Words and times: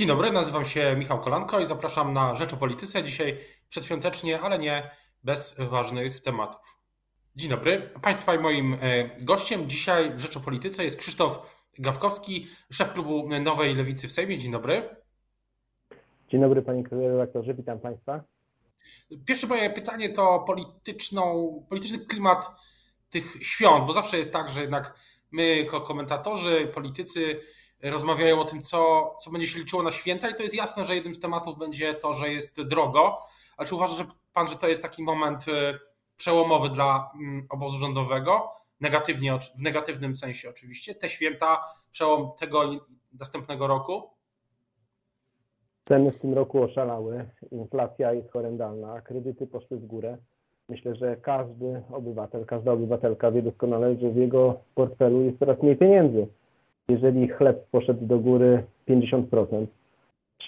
Dzień 0.00 0.08
dobry, 0.08 0.32
nazywam 0.32 0.64
się 0.64 0.96
Michał 0.96 1.20
Kolanko 1.20 1.60
i 1.60 1.66
zapraszam 1.66 2.12
na 2.12 2.34
Rzecz 2.34 2.52
o 2.52 2.56
Polityce. 2.56 3.04
Dzisiaj 3.04 3.38
przedświątecznie, 3.68 4.40
ale 4.40 4.58
nie 4.58 4.90
bez 5.24 5.56
ważnych 5.58 6.20
tematów. 6.20 6.78
Dzień 7.36 7.50
dobry. 7.50 7.90
Państwa 8.02 8.34
i 8.34 8.38
moim 8.38 8.74
e, 8.74 8.78
gościem 9.24 9.70
dzisiaj 9.70 10.12
w 10.14 10.20
Rzecz 10.20 10.36
o 10.36 10.40
Polityce 10.40 10.84
jest 10.84 10.96
Krzysztof 10.96 11.56
Gawkowski, 11.78 12.46
szef 12.72 12.92
klubu 12.92 13.28
Nowej 13.42 13.74
Lewicy 13.74 14.08
w 14.08 14.12
Sejmie. 14.12 14.38
Dzień 14.38 14.52
dobry. 14.52 14.96
Dzień 16.28 16.40
dobry 16.40 16.62
panie 16.62 16.84
redaktorze, 16.90 17.54
witam 17.54 17.80
państwa. 17.80 18.24
Pierwsze 19.26 19.46
moje 19.46 19.70
pytanie 19.70 20.08
to 20.08 20.44
polityczną, 20.46 21.52
polityczny 21.68 21.98
klimat 21.98 22.50
tych 23.10 23.36
świąt, 23.40 23.86
bo 23.86 23.92
zawsze 23.92 24.18
jest 24.18 24.32
tak, 24.32 24.48
że 24.48 24.60
jednak 24.60 24.94
my 25.30 25.56
jako 25.56 25.80
komentatorzy, 25.80 26.70
politycy 26.74 27.40
rozmawiają 27.82 28.40
o 28.40 28.44
tym, 28.44 28.62
co, 28.62 29.10
co 29.20 29.30
będzie 29.30 29.48
się 29.48 29.58
liczyło 29.58 29.82
na 29.82 29.92
święta 29.92 30.30
i 30.30 30.34
to 30.34 30.42
jest 30.42 30.54
jasne, 30.54 30.84
że 30.84 30.94
jednym 30.94 31.14
z 31.14 31.20
tematów 31.20 31.58
będzie 31.58 31.94
to, 31.94 32.14
że 32.14 32.28
jest 32.28 32.62
drogo, 32.62 33.18
ale 33.56 33.68
czy 33.68 33.74
uważa 33.74 33.94
że 33.94 34.04
pan, 34.32 34.48
że 34.48 34.56
to 34.56 34.68
jest 34.68 34.82
taki 34.82 35.02
moment 35.02 35.48
y, 35.48 35.78
przełomowy 36.16 36.68
dla 36.68 37.10
mm, 37.14 37.46
obozu 37.50 37.78
rządowego, 37.78 38.52
negatywnie, 38.80 39.38
w 39.58 39.62
negatywnym 39.62 40.14
sensie 40.14 40.50
oczywiście, 40.50 40.94
te 40.94 41.08
święta, 41.08 41.64
przełom 41.90 42.30
tego 42.38 42.70
następnego 43.18 43.66
roku? 43.66 44.10
Ceny 45.88 46.12
w 46.12 46.20
tym 46.20 46.34
roku 46.34 46.62
oszalały, 46.62 47.30
inflacja 47.50 48.12
jest 48.12 48.32
horrendalna, 48.32 49.00
kredyty 49.00 49.46
poszły 49.46 49.78
w 49.78 49.86
górę. 49.86 50.18
Myślę, 50.68 50.94
że 50.94 51.16
każdy 51.16 51.82
obywatel, 51.92 52.46
każda 52.46 52.72
obywatelka 52.72 53.30
wie 53.30 53.42
doskonale, 53.42 53.96
że 53.96 54.10
w 54.10 54.16
jego 54.16 54.60
portfelu 54.74 55.22
jest 55.22 55.38
coraz 55.38 55.62
mniej 55.62 55.76
pieniędzy 55.76 56.26
jeżeli 56.88 57.28
chleb 57.28 57.66
poszedł 57.70 58.06
do 58.06 58.18
góry 58.18 58.62
50%, 58.88 59.66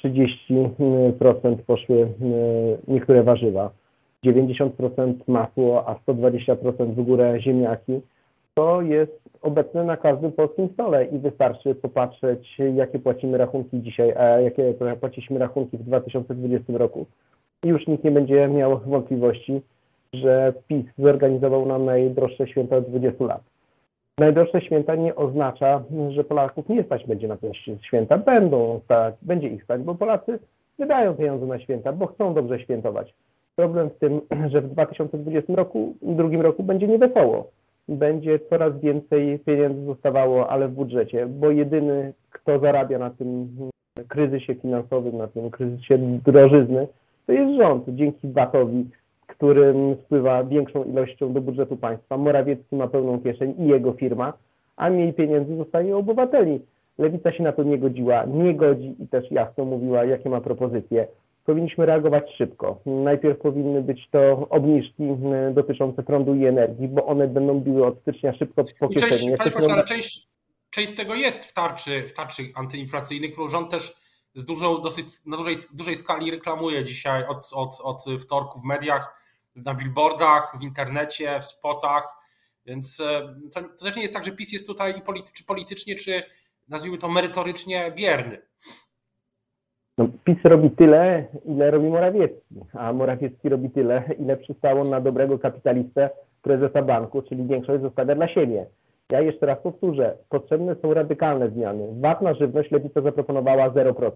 30% 0.04 1.56
poszły 1.66 2.02
e, 2.02 2.08
niektóre 2.88 3.22
warzywa, 3.22 3.70
90% 4.26 5.14
masło, 5.26 5.88
a 5.88 5.94
120% 5.94 6.94
w 6.94 7.02
górę 7.04 7.40
ziemniaki, 7.40 8.00
to 8.54 8.82
jest 8.82 9.22
obecne 9.42 9.84
na 9.84 9.96
każdym 9.96 10.32
polskim 10.32 10.68
stole 10.72 11.04
i 11.04 11.18
wystarczy 11.18 11.74
popatrzeć, 11.74 12.58
jakie 12.74 12.98
płacimy 12.98 13.38
rachunki 13.38 13.82
dzisiaj, 13.82 14.12
a 14.16 14.24
jakie 14.24 14.74
płaciliśmy 15.00 15.38
rachunki 15.38 15.78
w 15.78 15.82
2020 15.82 16.72
roku. 16.78 17.06
I 17.64 17.68
już 17.68 17.86
nikt 17.86 18.04
nie 18.04 18.10
będzie 18.10 18.48
miał 18.48 18.78
wątpliwości, 18.78 19.60
że 20.12 20.52
PiS 20.68 20.86
zorganizował 20.98 21.66
nam 21.66 21.84
najdroższe 21.84 22.48
święta 22.48 22.76
od 22.76 22.84
20 22.88 23.24
lat. 23.24 23.51
Najdroższe 24.22 24.60
święta 24.60 24.94
nie 24.94 25.14
oznacza, 25.14 25.82
że 26.08 26.24
Polaków 26.24 26.68
nie 26.68 26.82
stać 26.82 27.06
będzie 27.06 27.28
na 27.28 27.36
te 27.36 27.54
święta. 27.82 28.18
Będą 28.18 28.80
stać, 28.84 29.14
będzie 29.22 29.48
ich 29.48 29.64
stać, 29.64 29.82
bo 29.82 29.94
Polacy 29.94 30.38
wydają 30.78 31.14
pieniądze 31.14 31.46
na 31.46 31.58
święta, 31.58 31.92
bo 31.92 32.06
chcą 32.06 32.34
dobrze 32.34 32.60
świętować. 32.60 33.14
Problem 33.56 33.90
w 33.90 33.98
tym, 33.98 34.20
że 34.50 34.60
w 34.60 34.68
2020 34.68 35.54
roku, 35.54 35.94
drugim 36.02 36.40
roku 36.40 36.62
będzie 36.62 36.88
niewesoło. 36.88 37.50
Będzie 37.88 38.38
coraz 38.38 38.80
więcej 38.80 39.38
pieniędzy 39.38 39.84
zostawało, 39.84 40.50
ale 40.50 40.68
w 40.68 40.72
budżecie, 40.72 41.26
bo 41.26 41.50
jedyny, 41.50 42.12
kto 42.30 42.58
zarabia 42.58 42.98
na 42.98 43.10
tym 43.10 43.48
kryzysie 44.08 44.54
finansowym, 44.54 45.18
na 45.18 45.28
tym 45.28 45.50
kryzysie 45.50 45.98
drożyzny, 45.98 46.88
to 47.26 47.32
jest 47.32 47.56
rząd. 47.58 47.84
Dzięki 47.88 48.28
VAT-owi 48.28 48.86
którym 49.42 49.96
spływa 50.04 50.44
większą 50.44 50.84
ilością 50.84 51.32
do 51.32 51.40
budżetu 51.40 51.76
państwa. 51.76 52.16
Morawiecki 52.16 52.76
ma 52.76 52.88
pełną 52.88 53.20
kieszeń 53.20 53.54
i 53.58 53.66
jego 53.66 53.92
firma, 53.92 54.32
a 54.76 54.90
mniej 54.90 55.12
pieniędzy 55.12 55.56
zostaje 55.56 55.96
obywateli. 55.96 56.60
Lewica 56.98 57.32
się 57.32 57.42
na 57.42 57.52
to 57.52 57.62
nie 57.62 57.78
godziła, 57.78 58.24
nie 58.24 58.54
godzi 58.54 58.94
i 59.00 59.08
też 59.08 59.30
jasno 59.30 59.64
mówiła, 59.64 60.04
jakie 60.04 60.30
ma 60.30 60.40
propozycje. 60.40 61.06
Powinniśmy 61.44 61.86
reagować 61.86 62.24
szybko. 62.38 62.78
Najpierw 62.86 63.38
powinny 63.38 63.82
być 63.82 64.08
to 64.10 64.46
obniżki 64.50 65.02
e, 65.02 65.52
dotyczące 65.54 66.02
prądu 66.02 66.34
i 66.34 66.46
energii, 66.46 66.88
bo 66.88 67.06
one 67.06 67.28
będą 67.28 67.60
biły 67.60 67.86
od 67.86 68.00
stycznia 68.00 68.34
szybko 68.34 68.64
po 68.80 68.88
kieszeni. 68.88 69.38
Część, 69.38 69.52
panie 69.54 69.72
ale 69.72 69.84
część, 69.84 70.28
część 70.70 70.92
z 70.92 70.94
tego 70.94 71.14
jest 71.14 71.44
w 71.44 71.52
tarczy, 71.52 72.02
w 72.02 72.12
tarczy 72.12 72.42
antyinflacyjnej, 72.54 73.32
którą 73.32 73.48
rząd 73.48 73.70
też 73.70 73.96
z 74.34 74.44
dużą, 74.44 74.82
dosyć, 74.82 75.06
na 75.26 75.36
dużej, 75.36 75.56
dużej 75.74 75.96
skali 75.96 76.30
reklamuje 76.30 76.84
dzisiaj 76.84 77.26
od, 77.26 77.50
od, 77.52 77.80
od 77.82 78.04
wtorku 78.20 78.58
w 78.58 78.64
mediach 78.64 79.21
na 79.56 79.74
billboardach, 79.74 80.56
w 80.60 80.62
internecie, 80.62 81.40
w 81.40 81.44
spotach, 81.44 82.18
więc 82.66 83.00
e, 83.00 83.34
to, 83.54 83.62
to 83.62 83.84
też 83.84 83.96
nie 83.96 84.02
jest 84.02 84.14
tak, 84.14 84.24
że 84.24 84.32
PiS 84.32 84.52
jest 84.52 84.66
tutaj 84.66 84.98
i 84.98 85.02
polity, 85.02 85.32
czy 85.32 85.44
politycznie, 85.44 85.96
czy 85.96 86.22
nazwijmy 86.68 86.98
to 86.98 87.08
merytorycznie 87.08 87.92
bierny. 87.96 88.38
No, 89.98 90.08
PiS 90.24 90.38
robi 90.44 90.70
tyle, 90.70 91.26
ile 91.44 91.70
robi 91.70 91.88
Morawiecki, 91.88 92.60
a 92.72 92.92
Morawiecki 92.92 93.48
robi 93.48 93.70
tyle, 93.70 94.04
ile 94.18 94.36
przystało 94.36 94.84
na 94.84 95.00
dobrego 95.00 95.38
kapitalistę 95.38 96.10
prezesa 96.42 96.82
banku, 96.82 97.22
czyli 97.22 97.46
większość 97.46 97.82
zostawia 97.82 98.14
dla 98.14 98.28
siebie. 98.28 98.66
Ja 99.10 99.20
jeszcze 99.20 99.46
raz 99.46 99.58
powtórzę, 99.62 100.16
potrzebne 100.28 100.76
są 100.82 100.94
radykalne 100.94 101.50
zmiany. 101.50 101.88
VAT 102.00 102.22
na 102.22 102.34
żywność 102.34 102.70
Lewica 102.70 103.00
zaproponowała 103.02 103.70
0%. 103.70 104.12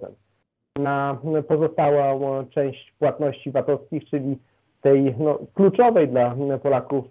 Na 0.79 1.19
pozostałą 1.49 2.47
część 2.47 2.95
płatności 2.99 3.51
VAT-owskich, 3.51 4.05
czyli 4.05 4.39
tej 4.87 5.15
no, 5.19 5.39
kluczowej 5.55 6.09
dla 6.09 6.37
Polaków 6.63 7.05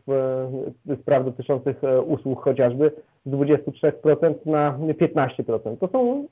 e, 0.90 0.96
spraw 1.02 1.26
dotyczących 1.26 1.84
e, 1.84 2.02
usług 2.02 2.44
chociażby 2.44 2.92
z 3.26 3.32
23% 3.32 4.36
na 4.46 4.78
15%. 4.80 5.78
To 5.78 5.88
są 5.88 6.26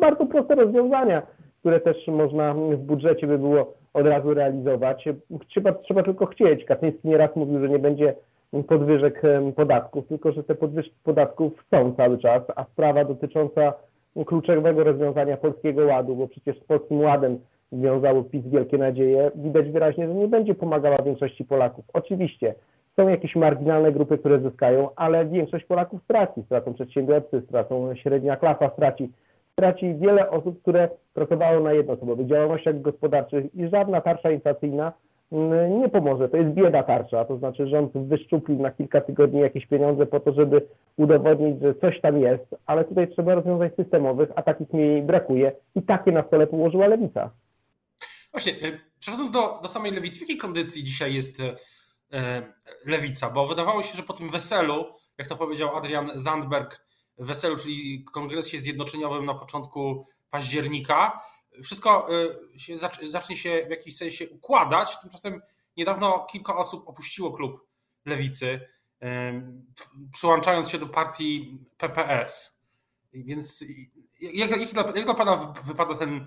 bardzo 0.00 0.26
proste 0.26 0.54
rozwiązania, 0.54 1.22
które 1.60 1.80
też 1.80 2.06
można 2.06 2.54
w 2.54 2.76
budżecie 2.76 3.26
by 3.26 3.38
było 3.38 3.74
od 3.94 4.06
razu 4.06 4.34
realizować. 4.34 5.08
Trzeba, 5.48 5.72
trzeba 5.72 6.02
tylko 6.02 6.26
chcieć. 6.26 6.64
Kaczyński 6.64 7.08
nieraz 7.08 7.36
mówił, 7.36 7.60
że 7.60 7.68
nie 7.68 7.78
będzie 7.78 8.14
podwyżek 8.68 9.24
e, 9.24 9.52
podatków, 9.52 10.08
tylko 10.08 10.32
że 10.32 10.44
te 10.44 10.54
podwyżki 10.54 10.94
podatków 11.04 11.52
są 11.70 11.94
cały 11.94 12.18
czas, 12.18 12.42
a 12.56 12.64
sprawa 12.64 13.04
dotycząca 13.04 13.72
kluczowego 14.26 14.84
rozwiązania 14.84 15.36
Polskiego 15.36 15.86
Ładu, 15.86 16.16
bo 16.16 16.28
przecież 16.28 16.60
z 16.60 16.64
Polskim 16.64 17.00
Ładem 17.00 17.38
związało 17.72 18.22
PiS 18.22 18.46
wielkie 18.46 18.78
nadzieje, 18.78 19.30
widać 19.34 19.70
wyraźnie, 19.70 20.06
że 20.06 20.14
nie 20.14 20.28
będzie 20.28 20.54
pomagała 20.54 20.96
większości 21.04 21.44
Polaków. 21.44 21.84
Oczywiście 21.92 22.54
są 22.96 23.08
jakieś 23.08 23.36
marginalne 23.36 23.92
grupy, 23.92 24.18
które 24.18 24.40
zyskają, 24.40 24.88
ale 24.96 25.26
większość 25.26 25.64
Polaków 25.64 26.02
straci. 26.02 26.42
Stracą 26.42 26.74
przedsiębiorcy, 26.74 27.42
stracą 27.48 27.94
średnia 27.94 28.36
klasa, 28.36 28.70
straci. 28.70 29.10
Straci 29.52 29.94
wiele 29.94 30.30
osób, 30.30 30.62
które 30.62 30.88
pracowało 31.14 31.60
na 31.60 31.72
jednoosobowych 31.72 32.26
działalnościach 32.26 32.80
gospodarczych 32.80 33.54
i 33.54 33.68
żadna 33.68 34.00
tarcza 34.00 34.30
inflacyjna 34.30 34.92
mm, 35.32 35.80
nie 35.80 35.88
pomoże. 35.88 36.28
To 36.28 36.36
jest 36.36 36.50
bieda 36.50 36.82
tarcza, 36.82 37.24
to 37.24 37.36
znaczy 37.36 37.66
rząd 37.66 37.92
wyszczuplił 37.92 38.62
na 38.62 38.70
kilka 38.70 39.00
tygodni 39.00 39.40
jakieś 39.40 39.66
pieniądze 39.66 40.06
po 40.06 40.20
to, 40.20 40.32
żeby 40.32 40.62
udowodnić, 40.96 41.62
że 41.62 41.74
coś 41.74 42.00
tam 42.00 42.20
jest, 42.20 42.56
ale 42.66 42.84
tutaj 42.84 43.08
trzeba 43.08 43.34
rozwiązań 43.34 43.70
systemowych, 43.76 44.28
a 44.34 44.42
takich 44.42 44.72
mi 44.72 45.02
brakuje 45.02 45.52
i 45.74 45.82
takie 45.82 46.12
na 46.12 46.22
stole 46.22 46.46
położyła 46.46 46.86
Lewica. 46.86 47.30
Właśnie, 48.34 48.52
e, 48.52 48.80
przechodząc 48.98 49.30
do, 49.30 49.60
do 49.62 49.68
samej 49.68 49.92
lewicy, 49.92 50.18
w 50.18 50.20
jakiej 50.20 50.36
kondycji 50.36 50.84
dzisiaj 50.84 51.14
jest 51.14 51.40
e, 51.40 51.56
e, 52.12 52.52
lewica? 52.84 53.30
Bo 53.30 53.46
wydawało 53.46 53.82
się, 53.82 53.96
że 53.96 54.02
po 54.02 54.12
tym 54.12 54.30
weselu, 54.30 54.94
jak 55.18 55.28
to 55.28 55.36
powiedział 55.36 55.76
Adrian 55.76 56.10
Zandberg, 56.14 56.86
weselu, 57.18 57.56
czyli 57.56 58.04
kongresie 58.04 58.58
zjednoczeniowym 58.58 59.26
na 59.26 59.34
początku 59.34 60.06
października, 60.30 61.20
wszystko 61.62 62.08
się, 62.56 62.76
zacznie 63.02 63.36
się 63.36 63.64
w 63.66 63.70
jakiś 63.70 63.96
sensie 63.96 64.28
układać. 64.28 65.00
Tymczasem 65.00 65.42
niedawno 65.76 66.26
kilka 66.30 66.56
osób 66.56 66.88
opuściło 66.88 67.32
klub 67.32 67.66
lewicy, 68.04 68.60
przyłączając 70.12 70.70
się 70.70 70.78
do 70.78 70.86
partii 70.86 71.58
PPS. 71.78 72.60
Więc 73.12 73.64
jak, 74.20 74.34
jak, 74.34 74.50
jak, 74.50 74.96
jak 74.96 75.04
dla 75.04 75.14
Pana 75.14 75.54
wypada 75.64 75.94
ten 75.94 76.26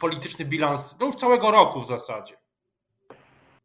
polityczny 0.00 0.44
bilans 0.44 1.00
no 1.00 1.06
już 1.06 1.14
całego 1.14 1.50
roku 1.50 1.80
w 1.80 1.86
zasadzie? 1.86 2.34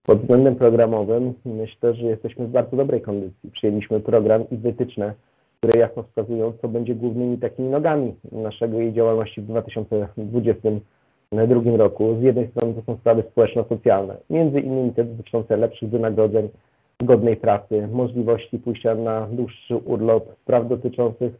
Pod 0.03 0.21
względem 0.21 0.55
programowym 0.55 1.33
myślę, 1.45 1.93
że 1.93 2.05
jesteśmy 2.05 2.47
w 2.47 2.51
bardzo 2.51 2.77
dobrej 2.77 3.01
kondycji. 3.01 3.51
Przyjęliśmy 3.51 3.99
program 3.99 4.49
i 4.49 4.57
wytyczne, 4.57 5.13
które 5.57 5.79
jasno 5.79 6.03
wskazują, 6.03 6.53
co 6.61 6.67
będzie 6.67 6.95
głównymi 6.95 7.37
takimi 7.37 7.69
nogami 7.69 8.15
naszego 8.31 8.79
jej 8.79 8.93
działalności 8.93 9.41
w 9.41 9.45
2022 9.45 11.77
roku. 11.77 12.17
Z 12.19 12.23
jednej 12.23 12.51
strony 12.51 12.73
to 12.73 12.81
są 12.81 12.97
sprawy 12.97 13.23
społeczno-socjalne, 13.31 14.17
między 14.29 14.59
innymi 14.59 14.93
te 14.93 15.03
dotyczące 15.03 15.57
lepszych 15.57 15.89
wynagrodzeń, 15.89 16.49
godnej 17.03 17.37
pracy, 17.37 17.87
możliwości 17.91 18.59
pójścia 18.59 18.95
na 18.95 19.27
dłuższy 19.31 19.75
urlop, 19.75 20.35
spraw 20.41 20.67
dotyczących 20.67 21.33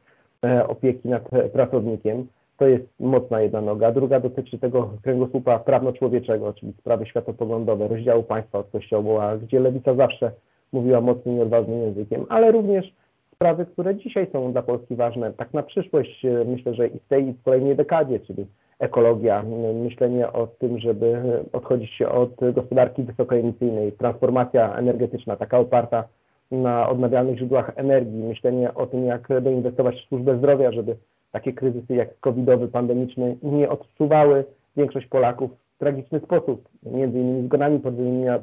e, 0.46 0.68
opieki 0.68 1.10
nad 1.10 1.30
pracownikiem. 1.54 2.28
To 2.60 2.68
jest 2.68 2.86
mocna 3.00 3.42
jedna 3.42 3.62
noga. 3.62 3.92
Druga 3.92 4.20
dotyczy 4.20 4.60
tego 4.60 4.90
kręgosłupa 5.04 5.60
prawno-człowieczego, 5.60 6.54
czyli 6.54 6.74
sprawy 6.80 7.06
światopoglądowe, 7.06 7.88
rozdziału 7.88 8.24
państwa 8.24 8.60
od 8.60 8.70
kościoła, 8.70 9.38
gdzie 9.38 9.60
lewica 9.60 9.96
zawsze 9.96 10.32
mówiła 10.74 11.02
mocnym 11.02 11.38
i 11.38 11.42
odważnym 11.42 11.82
językiem, 11.82 12.26
ale 12.30 12.52
również 12.52 12.94
sprawy, 13.36 13.66
które 13.66 13.96
dzisiaj 13.96 14.28
są 14.32 14.52
dla 14.52 14.62
Polski 14.62 14.96
ważne, 14.96 15.34
tak 15.34 15.54
na 15.54 15.64
przyszłość, 15.64 16.26
e, 16.26 16.46
myślę, 16.46 16.74
że 16.74 16.88
i 16.88 17.00
w 17.00 17.08
tej 17.08 17.28
i 17.28 17.34
w 17.34 17.44
kolejnej 17.44 17.76
dekadzie, 17.76 18.20
czyli 18.20 18.46
ekologia, 18.80 19.44
myślenie 19.84 20.34
o 20.34 20.48
tym, 20.48 20.80
żeby 20.80 21.22
odchodzić 21.54 21.92
się 21.94 22.10
od 22.10 22.32
gospodarki 22.54 23.04
wysokoemisyjnej, 23.04 23.92
transformacja 23.92 24.76
energetyczna, 24.76 25.36
taka 25.36 25.60
oparta 25.60 26.04
na 26.52 26.90
odnawialnych 26.90 27.38
źródłach 27.38 27.72
energii, 27.76 28.24
myślenie 28.24 28.74
o 28.74 28.86
tym, 28.86 29.06
jak 29.06 29.28
doinwestować 29.42 29.96
w 29.96 30.08
służbę 30.08 30.38
zdrowia, 30.38 30.72
żeby 30.72 30.96
takie 31.32 31.54
kryzysy 31.54 31.96
jak 31.96 32.20
covidowy, 32.20 32.68
pandemiczny 32.68 33.38
nie 33.44 33.70
odczuwały 33.70 34.46
większość 34.78 35.08
Polaków 35.08 35.52
w 35.76 35.80
tragiczny 35.80 36.20
sposób, 36.20 36.70
między 36.84 37.20
innymi 37.20 37.48
zgonami 37.48 37.82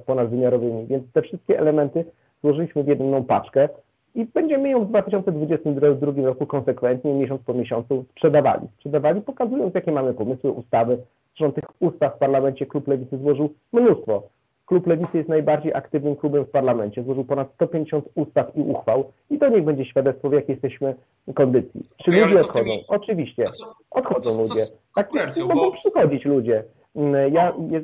ponadwymiarowymi. 0.06 0.87
Więc 0.87 1.12
te 1.12 1.23
wszystkie 1.23 1.59
elementy 1.59 2.05
złożyliśmy 2.43 2.85
w 2.85 2.88
jedną 2.88 3.25
paczkę 3.25 3.69
i 4.15 4.25
będziemy 4.25 4.71
ją 4.71 4.85
w 4.85 4.88
2022 4.88 6.12
roku 6.23 6.47
konsekwentnie, 6.47 7.15
miesiąc 7.15 7.43
po 7.43 7.55
miesiącu 7.55 8.05
sprzedawali. 8.11 8.69
Sprzedawali, 8.77 9.21
pokazując, 9.21 9.75
jakie 9.75 9.93
mamy 9.93 10.15
pomysły, 10.15 10.50
ustawy. 10.50 10.99
Zresztą 11.37 11.53
tych 11.53 11.65
ustaw 11.81 12.17
w 12.17 12.19
parlamencie 12.19 12.67
Klub 12.67 12.88
Lewicy 12.88 13.19
złożył 13.19 13.53
mnóstwo. 13.73 14.23
Klub 14.66 14.86
Lewicy 14.86 15.16
jest 15.16 15.28
najbardziej 15.28 15.74
aktywnym 15.74 16.16
klubem 16.16 16.44
w 16.44 16.50
parlamencie. 16.50 17.02
Złożył 17.02 17.24
ponad 17.24 17.52
150 17.54 18.04
ustaw 18.14 18.56
i 18.56 18.60
uchwał 18.60 19.12
i 19.30 19.38
to 19.38 19.48
niech 19.48 19.64
będzie 19.64 19.84
świadectwo, 19.84 20.30
w 20.30 20.32
jakiej 20.32 20.52
jesteśmy 20.52 20.94
kondycji. 21.34 21.88
Czy 22.04 22.10
Ej, 22.10 22.20
ludzie 22.20 22.36
odchodzą? 22.36 22.58
Tymi... 22.60 22.84
Oczywiście. 22.88 23.50
Co, 23.50 23.74
odchodzą 23.90 24.30
co, 24.30 24.36
co, 24.36 24.42
ludzie. 24.42 24.66
Tak, 24.94 25.10
mogą 25.48 25.54
bo... 25.54 25.72
przychodzić 25.72 26.24
ludzie. 26.24 26.64
Mm, 26.96 27.32
ja, 27.34 27.52
ja, 27.70 27.80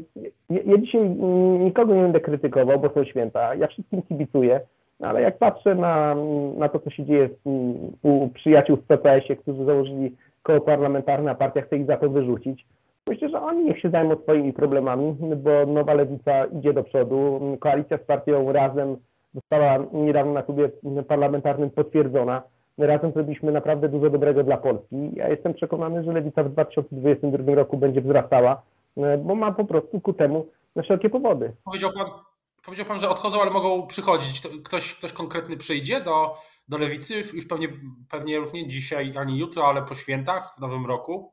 ja, 0.50 0.78
dzisiaj 0.78 1.10
nikogo 1.60 1.94
nie 1.94 2.02
będę 2.02 2.20
krytykował, 2.20 2.80
bo 2.80 2.88
są 2.88 3.04
święta. 3.04 3.54
Ja 3.54 3.66
wszystkim 3.66 4.02
kibicuję, 4.02 4.60
ale 5.00 5.22
jak 5.22 5.38
patrzę 5.38 5.74
na, 5.74 6.16
na 6.56 6.68
to, 6.68 6.78
co 6.78 6.90
się 6.90 7.04
dzieje 7.04 7.28
u 8.02 8.28
przyjaciół 8.28 8.76
w 8.76 8.82
PPS-ie, 8.82 9.36
którzy 9.36 9.64
założyli 9.64 10.16
koło 10.42 10.60
parlamentarne, 10.60 11.30
a 11.30 11.34
partia 11.34 11.62
chce 11.62 11.76
ich 11.76 11.86
za 11.86 11.96
to 11.96 12.10
wyrzucić, 12.10 12.66
Myślę, 13.06 13.28
że 13.28 13.42
oni 13.42 13.64
niech 13.64 13.80
się 13.80 13.90
zajmą 13.90 14.16
swoimi 14.22 14.52
problemami, 14.52 15.16
bo 15.36 15.66
nowa 15.66 15.94
lewica 15.94 16.44
idzie 16.44 16.72
do 16.72 16.84
przodu. 16.84 17.40
Koalicja 17.60 17.98
z 17.98 18.02
partią 18.02 18.52
Razem 18.52 18.96
została 19.34 19.78
niedawno 19.92 20.32
na 20.32 20.42
klubie 20.42 20.70
parlamentarnym 21.08 21.70
potwierdzona. 21.70 22.42
Razem 22.78 23.12
zrobiliśmy 23.12 23.52
naprawdę 23.52 23.88
dużo 23.88 24.10
dobrego 24.10 24.44
dla 24.44 24.56
Polski. 24.56 25.10
Ja 25.14 25.28
jestem 25.28 25.54
przekonany, 25.54 26.04
że 26.04 26.12
lewica 26.12 26.44
w 26.44 26.48
2022 26.48 27.54
roku 27.54 27.76
będzie 27.76 28.00
wzrastała, 28.00 28.62
bo 29.18 29.34
ma 29.34 29.52
po 29.52 29.64
prostu 29.64 30.00
ku 30.00 30.12
temu 30.12 30.46
wszelkie 30.82 31.10
powody. 31.10 31.52
Powiedział 31.64 31.90
pan, 31.92 32.06
powiedział 32.64 32.86
pan 32.86 33.00
że 33.00 33.08
odchodzą, 33.08 33.40
ale 33.42 33.50
mogą 33.50 33.86
przychodzić. 33.86 34.42
Ktoś, 34.64 34.94
ktoś 34.94 35.12
konkretny 35.12 35.56
przyjdzie 35.56 36.00
do, 36.00 36.34
do 36.68 36.78
lewicy, 36.78 37.14
już 37.34 37.46
pewnie, 37.48 37.68
pewnie 38.10 38.40
nie 38.54 38.66
dzisiaj 38.66 39.12
ani 39.16 39.38
jutro, 39.38 39.66
ale 39.66 39.82
po 39.82 39.94
świętach 39.94 40.54
w 40.56 40.60
nowym 40.60 40.86
roku? 40.86 41.31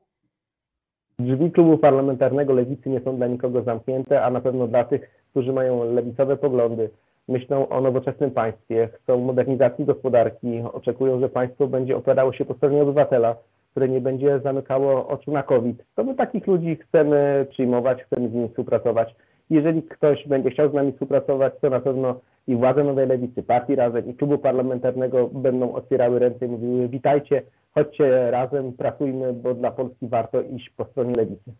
Drzwi 1.20 1.50
klubu 1.50 1.78
parlamentarnego 1.78 2.52
lewicy 2.52 2.90
nie 2.90 3.00
są 3.00 3.16
dla 3.16 3.26
nikogo 3.26 3.62
zamknięte, 3.62 4.24
a 4.24 4.30
na 4.30 4.40
pewno 4.40 4.66
dla 4.66 4.84
tych, 4.84 5.24
którzy 5.30 5.52
mają 5.52 5.84
lewicowe 5.84 6.36
poglądy, 6.36 6.90
myślą 7.28 7.68
o 7.68 7.80
nowoczesnym 7.80 8.30
państwie, 8.30 8.88
chcą 8.92 9.18
modernizacji 9.18 9.84
gospodarki, 9.84 10.62
oczekują, 10.72 11.20
że 11.20 11.28
państwo 11.28 11.66
będzie 11.66 11.96
opierało 11.96 12.32
się 12.32 12.44
po 12.44 12.54
stronie 12.54 12.82
obywatela, 12.82 13.36
które 13.70 13.88
nie 13.88 14.00
będzie 14.00 14.40
zamykało 14.40 15.08
oczu 15.08 15.32
na 15.32 15.42
COVID. 15.42 15.84
To 15.94 16.04
my 16.04 16.14
takich 16.14 16.46
ludzi 16.46 16.76
chcemy 16.76 17.46
przyjmować, 17.50 18.02
chcemy 18.02 18.28
z 18.28 18.32
nimi 18.32 18.48
współpracować. 18.48 19.14
Jeżeli 19.50 19.82
ktoś 19.82 20.26
będzie 20.26 20.50
chciał 20.50 20.70
z 20.70 20.74
nami 20.74 20.92
współpracować, 20.92 21.52
to 21.60 21.70
na 21.70 21.80
pewno 21.80 22.20
i 22.50 22.56
władze 22.56 22.84
Nowej 22.84 23.06
Lewicy, 23.06 23.42
partii 23.42 23.74
Razem 23.74 24.06
i 24.06 24.14
klubu 24.14 24.38
parlamentarnego 24.38 25.28
będą 25.28 25.72
otwierały 25.72 26.18
ręce 26.18 26.46
i 26.46 26.48
mówiły 26.48 26.88
witajcie, 26.88 27.42
chodźcie 27.74 28.30
razem, 28.30 28.72
pracujmy, 28.72 29.32
bo 29.32 29.54
dla 29.54 29.70
Polski 29.70 30.08
warto 30.08 30.42
iść 30.42 30.70
po 30.70 30.84
stronie 30.84 31.12
lewicy. 31.16 31.52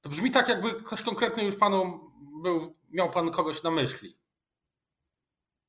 To 0.00 0.10
brzmi 0.10 0.30
tak, 0.30 0.48
jakby 0.48 0.74
ktoś 0.74 1.02
konkretny 1.02 1.44
już 1.44 1.56
panu 1.56 1.82
był, 2.42 2.60
miał 2.92 3.10
pan 3.10 3.30
kogoś 3.30 3.62
na 3.62 3.70
myśli. 3.70 4.14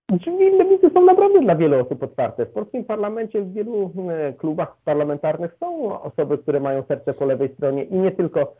Drzwi 0.09 0.51
lewicy 0.57 0.89
są 0.93 1.05
naprawdę 1.05 1.39
dla 1.41 1.55
wielu 1.55 1.85
osób 1.85 2.03
otwarte. 2.03 2.45
W 2.45 2.51
polskim 2.51 2.85
parlamencie, 2.85 3.41
w 3.41 3.53
wielu 3.53 3.93
e, 4.09 4.33
klubach 4.33 4.77
parlamentarnych 4.85 5.57
są 5.59 6.01
osoby, 6.01 6.37
które 6.37 6.59
mają 6.59 6.83
serce 6.83 7.13
po 7.13 7.25
lewej 7.25 7.53
stronie 7.53 7.83
i 7.83 7.95
nie 7.95 8.11
tylko 8.11 8.55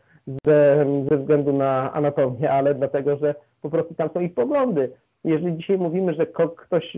ze, 0.46 0.86
ze 1.10 1.16
względu 1.16 1.52
na 1.52 1.92
anatomię, 1.92 2.52
ale 2.52 2.74
dlatego, 2.74 3.16
że 3.16 3.34
po 3.62 3.70
prostu 3.70 3.94
tam 3.94 4.10
są 4.14 4.20
ich 4.20 4.34
poglądy. 4.34 4.92
Jeżeli 5.24 5.56
dzisiaj 5.56 5.78
mówimy, 5.78 6.14
że 6.14 6.26
ktoś 6.56 6.96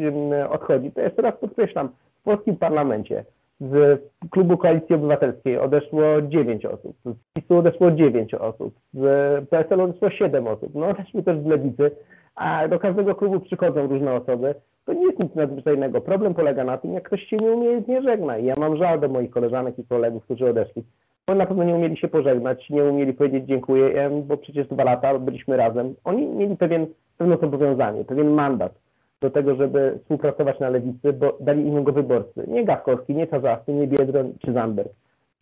odchodzi, 0.50 0.92
to 0.92 1.00
jeszcze 1.00 1.22
raz 1.22 1.36
podkreślam, 1.36 1.88
w 2.20 2.24
polskim 2.24 2.56
parlamencie 2.56 3.24
z 3.60 4.00
klubu 4.30 4.56
Koalicji 4.56 4.94
Obywatelskiej 4.94 5.58
odeszło 5.58 6.02
9 6.22 6.66
osób, 6.66 6.96
z 7.04 7.32
PiSu 7.34 7.58
odeszło 7.58 7.90
9 7.90 8.34
osób, 8.34 8.74
z 8.94 9.04
PSL 9.48 9.80
odeszło 9.80 10.10
7 10.10 10.46
osób, 10.46 10.74
no 10.74 10.88
odeszły 10.88 11.22
też 11.22 11.38
z 11.38 11.46
Lewicy, 11.46 11.90
a 12.34 12.68
do 12.68 12.78
każdego 12.78 13.14
klubu 13.14 13.40
przychodzą 13.40 13.86
różne 13.86 14.12
osoby. 14.12 14.54
To 14.84 14.92
nie 14.92 15.06
jest 15.06 15.18
nic 15.18 15.34
nadzwyczajnego. 15.34 16.00
Problem 16.00 16.34
polega 16.34 16.64
na 16.64 16.78
tym, 16.78 16.92
jak 16.92 17.02
ktoś 17.02 17.22
się 17.22 17.36
nie 17.36 17.50
umie, 17.50 17.82
nie 17.88 18.02
żegna. 18.02 18.38
I 18.38 18.44
ja 18.44 18.54
mam 18.58 18.76
żal 18.76 19.00
do 19.00 19.08
moich 19.08 19.30
koleżanek 19.30 19.78
i 19.78 19.84
kolegów, 19.84 20.24
którzy 20.24 20.50
odeszli. 20.50 20.82
Oni 21.26 21.38
na 21.38 21.46
pewno 21.46 21.64
nie 21.64 21.74
umieli 21.74 21.96
się 21.96 22.08
pożegnać, 22.08 22.70
nie 22.70 22.84
umieli 22.84 23.12
powiedzieć 23.12 23.44
dziękuję, 23.44 24.10
bo 24.24 24.36
przecież 24.36 24.68
dwa 24.68 24.84
lata 24.84 25.18
byliśmy 25.18 25.56
razem. 25.56 25.94
Oni 26.04 26.26
mieli 26.26 26.56
pewien, 26.56 26.86
pewne 27.18 27.36
zobowiązanie, 27.36 28.04
pewien 28.04 28.30
mandat 28.30 28.72
do 29.20 29.30
tego, 29.30 29.54
żeby 29.54 29.98
współpracować 30.02 30.60
na 30.60 30.68
lewicy, 30.68 31.12
bo 31.12 31.38
dali 31.40 31.66
im 31.66 31.84
go 31.84 31.92
wyborcy. 31.92 32.44
Nie 32.48 32.64
Gawkowski, 32.64 33.14
nie 33.14 33.26
Czarzasty, 33.26 33.72
nie 33.72 33.86
Biedroń 33.86 34.32
czy 34.44 34.52
Zandberg. 34.52 34.92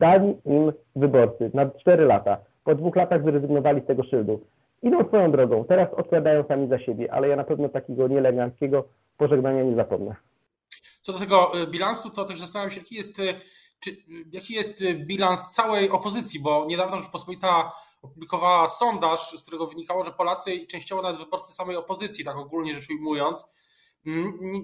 Dali 0.01 0.37
im 0.45 0.73
wyborcy 0.97 1.51
na 1.55 1.71
cztery 1.71 2.05
lata. 2.05 2.39
Po 2.65 2.75
dwóch 2.75 2.97
latach 2.97 3.23
zrezygnowali 3.25 3.81
z 3.81 3.87
tego 3.87 4.03
szyldu. 4.03 4.41
Idą 4.83 5.05
swoją 5.05 5.31
drogą. 5.33 5.65
Teraz 5.65 5.95
odpowiadają 5.95 6.45
sami 6.49 6.69
za 6.69 6.79
siebie, 6.79 7.13
ale 7.13 7.29
ja 7.29 7.37
na 7.37 7.45
pewno 7.45 7.69
takiego 7.69 8.09
nieeleganckiego 8.09 8.85
pożegnania 9.17 9.63
nie 9.63 9.77
zapomnę. 9.77 10.17
Co 11.03 11.13
do 11.13 11.19
tego 11.19 11.63
y, 11.63 11.67
bilansu, 11.67 12.11
to 12.11 12.25
też 12.25 12.41
zastanawiam 12.41 12.71
się, 12.71 12.81
jaki 12.81 12.95
jest, 12.95 13.19
y, 13.19 13.35
czy, 13.81 13.91
y, 13.91 13.97
jaki 14.33 14.55
jest 14.55 14.85
bilans 14.95 15.51
całej 15.51 15.91
opozycji, 15.91 16.41
bo 16.41 16.65
niedawno 16.69 16.99
Rzeczpospolita 16.99 17.73
opublikowała 18.03 18.69
sondaż, 18.69 19.33
z 19.37 19.43
którego 19.43 19.67
wynikało, 19.67 20.05
że 20.05 20.11
Polacy 20.11 20.55
i 20.55 20.67
częściowo 20.67 21.03
nawet 21.03 21.21
wyborcy 21.21 21.53
samej 21.53 21.77
opozycji, 21.77 22.25
tak 22.25 22.37
ogólnie 22.37 22.75
rzecz 22.75 22.91
ujmując, 22.91 23.49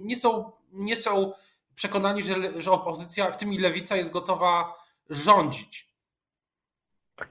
nie 0.04 0.16
są, 0.16 0.52
nie 0.72 0.96
są 0.96 1.32
przekonani, 1.74 2.22
że, 2.22 2.60
że 2.60 2.70
opozycja, 2.70 3.30
w 3.30 3.36
tym 3.36 3.52
i 3.52 3.58
lewica, 3.58 3.96
jest 3.96 4.10
gotowa 4.10 4.74
rządzić. 5.10 5.90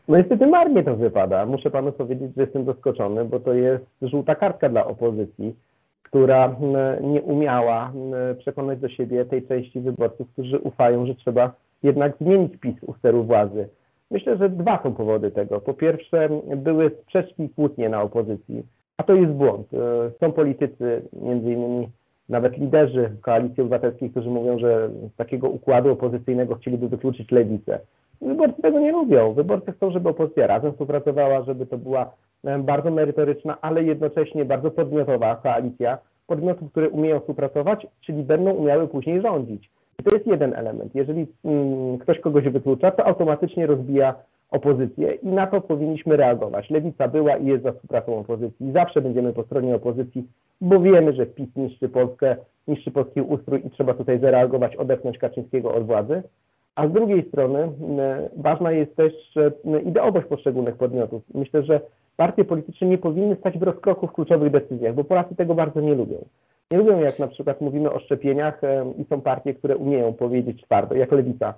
No 0.07 0.17
niestety 0.17 0.47
marnie 0.47 0.83
to 0.83 0.95
wypada. 0.95 1.45
Muszę 1.45 1.71
panu 1.71 1.91
powiedzieć, 1.91 2.31
że 2.35 2.41
jestem 2.41 2.65
zaskoczony, 2.65 3.25
bo 3.25 3.39
to 3.39 3.53
jest 3.53 3.85
żółta 4.01 4.35
kartka 4.35 4.69
dla 4.69 4.85
opozycji, 4.85 5.55
która 6.03 6.55
nie 7.01 7.21
umiała 7.21 7.93
przekonać 8.39 8.79
do 8.79 8.89
siebie 8.89 9.25
tej 9.25 9.47
części 9.47 9.79
wyborców, 9.79 10.27
którzy 10.33 10.59
ufają, 10.59 11.05
że 11.05 11.15
trzeba 11.15 11.53
jednak 11.85 12.17
zmienić 12.21 12.57
PiS 12.57 12.75
u 12.81 12.93
steru 12.93 13.23
władzy. 13.23 13.69
Myślę, 14.11 14.37
że 14.37 14.49
dwa 14.49 14.83
są 14.83 14.93
powody 14.93 15.31
tego. 15.31 15.61
Po 15.61 15.73
pierwsze, 15.73 16.29
były 16.57 16.91
sprzeczki 17.01 17.43
i 17.43 17.49
kłótnie 17.49 17.89
na 17.89 18.01
opozycji. 18.01 18.63
A 18.97 19.03
to 19.03 19.13
jest 19.13 19.31
błąd. 19.31 19.67
E, 19.73 19.77
są 20.19 20.31
politycy, 20.31 21.01
między 21.13 21.51
innymi 21.51 21.89
nawet 22.29 22.57
liderzy 22.57 23.11
koalicji 23.21 23.61
obywatelskiej, 23.61 24.09
którzy 24.09 24.29
mówią, 24.29 24.59
że 24.59 24.89
z 25.13 25.15
takiego 25.15 25.49
układu 25.49 25.91
opozycyjnego 25.91 26.55
chcieliby 26.55 26.89
wykluczyć 26.89 27.31
lewicę. 27.31 27.79
Wyborcy 28.21 28.61
tego 28.61 28.79
nie 28.79 28.91
lubią. 28.91 29.33
Wyborcy 29.33 29.71
chcą, 29.71 29.91
żeby 29.91 30.09
opozycja 30.09 30.47
razem 30.47 30.71
współpracowała, 30.71 31.43
żeby 31.43 31.65
to 31.65 31.77
była 31.77 32.11
e, 32.43 32.59
bardzo 32.59 32.91
merytoryczna, 32.91 33.57
ale 33.61 33.83
jednocześnie 33.83 34.45
bardzo 34.45 34.71
podmiotowa 34.71 35.35
koalicja 35.35 35.97
podmiotów, 36.27 36.71
które 36.71 36.89
umieją 36.89 37.19
współpracować, 37.19 37.87
czyli 38.01 38.23
będą 38.23 38.51
umiały 38.51 38.87
później 38.87 39.21
rządzić. 39.21 39.69
To 40.03 40.15
jest 40.15 40.27
jeden 40.27 40.53
element. 40.53 40.95
Jeżeli 40.95 41.27
mm, 41.45 41.97
ktoś 41.97 42.19
kogoś 42.19 42.43
wyklucza, 42.43 42.91
to 42.91 43.05
automatycznie 43.05 43.67
rozbija 43.67 44.15
opozycję 44.51 45.13
i 45.13 45.27
na 45.27 45.47
to 45.47 45.61
powinniśmy 45.61 46.17
reagować. 46.17 46.69
Lewica 46.69 47.07
była 47.07 47.37
i 47.37 47.45
jest 47.45 47.63
za 47.63 47.71
współpracą 47.71 48.19
opozycji. 48.19 48.71
Zawsze 48.71 49.01
będziemy 49.01 49.33
po 49.33 49.43
stronie 49.43 49.75
opozycji, 49.75 50.27
bo 50.61 50.79
wiemy, 50.79 51.13
że 51.13 51.25
PiS 51.25 51.49
niszczy 51.55 51.89
Polskę, 51.89 52.35
niszczy 52.67 52.91
polski 52.91 53.21
ustrój 53.21 53.61
i 53.65 53.69
trzeba 53.69 53.93
tutaj 53.93 54.19
zareagować, 54.19 54.75
odepchnąć 54.75 55.17
Kaczyńskiego 55.17 55.73
od 55.75 55.85
władzy. 55.85 56.23
A 56.75 56.87
z 56.87 56.91
drugiej 56.91 57.27
strony 57.27 57.71
ważna 58.37 58.71
jest 58.71 58.95
też 58.95 59.13
ideowość 59.85 60.27
poszczególnych 60.27 60.75
podmiotów. 60.75 61.21
Myślę, 61.33 61.63
że 61.63 61.81
partie 62.17 62.45
polityczne 62.45 62.87
nie 62.87 62.97
powinny 62.97 63.35
stać 63.35 63.59
w 63.59 63.63
rozkroku 63.63 64.07
w 64.07 64.13
kluczowych 64.13 64.51
decyzjach, 64.51 64.95
bo 64.95 65.03
Polacy 65.03 65.35
tego 65.35 65.55
bardzo 65.55 65.81
nie 65.81 65.95
lubią. 65.95 66.25
Nie 66.71 66.77
lubią, 66.77 66.99
jak 66.99 67.19
na 67.19 67.27
przykład 67.27 67.61
mówimy 67.61 67.91
o 67.91 67.99
szczepieniach 67.99 68.61
i 68.97 69.05
są 69.05 69.21
partie, 69.21 69.53
które 69.53 69.77
umieją 69.77 70.13
powiedzieć 70.13 70.61
twardo, 70.61 70.95
jak 70.95 71.11
Lewica 71.11 71.53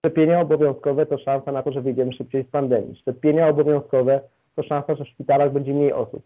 Szczepienia 0.00 0.40
obowiązkowe 0.40 1.06
to 1.06 1.18
szansa 1.18 1.52
na 1.52 1.62
to, 1.62 1.72
że 1.72 1.82
wyjdziemy 1.82 2.12
szybciej 2.12 2.44
z 2.44 2.46
pandemii. 2.46 2.96
Szczepienia 2.96 3.48
obowiązkowe 3.48 4.20
to 4.56 4.62
szansa, 4.62 4.94
że 4.94 5.04
w 5.04 5.08
szpitalach 5.08 5.52
będzie 5.52 5.74
mniej 5.74 5.92
osób. 5.92 6.22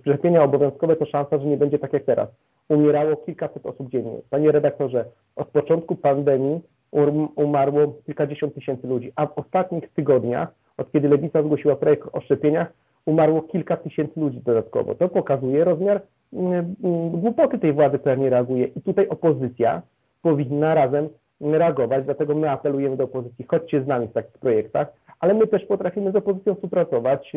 Szczepienia 0.00 0.42
obowiązkowe 0.42 0.96
to 0.96 1.06
szansa, 1.06 1.38
że 1.38 1.44
nie 1.44 1.56
będzie 1.56 1.78
tak 1.78 1.92
jak 1.92 2.04
teraz. 2.04 2.28
Umierało 2.68 3.16
kilkaset 3.16 3.66
osób 3.66 3.90
dziennie. 3.90 4.18
Panie 4.30 4.52
redaktorze, 4.52 5.04
od 5.36 5.48
początku 5.48 5.96
pandemii 5.96 6.60
um, 6.90 7.28
umarło 7.36 7.94
kilkadziesiąt 8.06 8.54
tysięcy 8.54 8.86
ludzi, 8.86 9.12
a 9.16 9.26
w 9.26 9.38
ostatnich 9.38 9.88
tygodniach 9.88 10.48
od 10.76 10.92
kiedy 10.92 11.08
Lewica 11.08 11.42
zgłosiła 11.42 11.76
projekt 11.76 12.08
o 12.12 12.20
szczepieniach, 12.20 12.72
umarło 13.06 13.42
kilka 13.42 13.76
tysięcy 13.76 14.20
ludzi 14.20 14.40
dodatkowo. 14.40 14.94
To 14.94 15.08
pokazuje 15.08 15.64
rozmiar 15.64 16.02
mm, 16.32 16.74
mm, 16.84 17.10
głupoty 17.10 17.58
tej 17.58 17.72
władzy, 17.72 17.98
która 17.98 18.14
nie 18.14 18.30
reaguje. 18.30 18.66
I 18.66 18.80
tutaj 18.80 19.08
opozycja 19.08 19.82
powinna 20.22 20.74
razem 20.74 21.08
reagować, 21.40 22.04
dlatego 22.04 22.34
my 22.34 22.50
apelujemy 22.50 22.96
do 22.96 23.04
opozycji, 23.04 23.46
chodźcie 23.48 23.82
z 23.82 23.86
nami 23.86 24.08
w 24.08 24.12
takich 24.12 24.38
projektach, 24.38 24.92
ale 25.20 25.34
my 25.34 25.46
też 25.46 25.64
potrafimy 25.64 26.12
z 26.12 26.16
opozycją 26.16 26.54
współpracować 26.54 27.32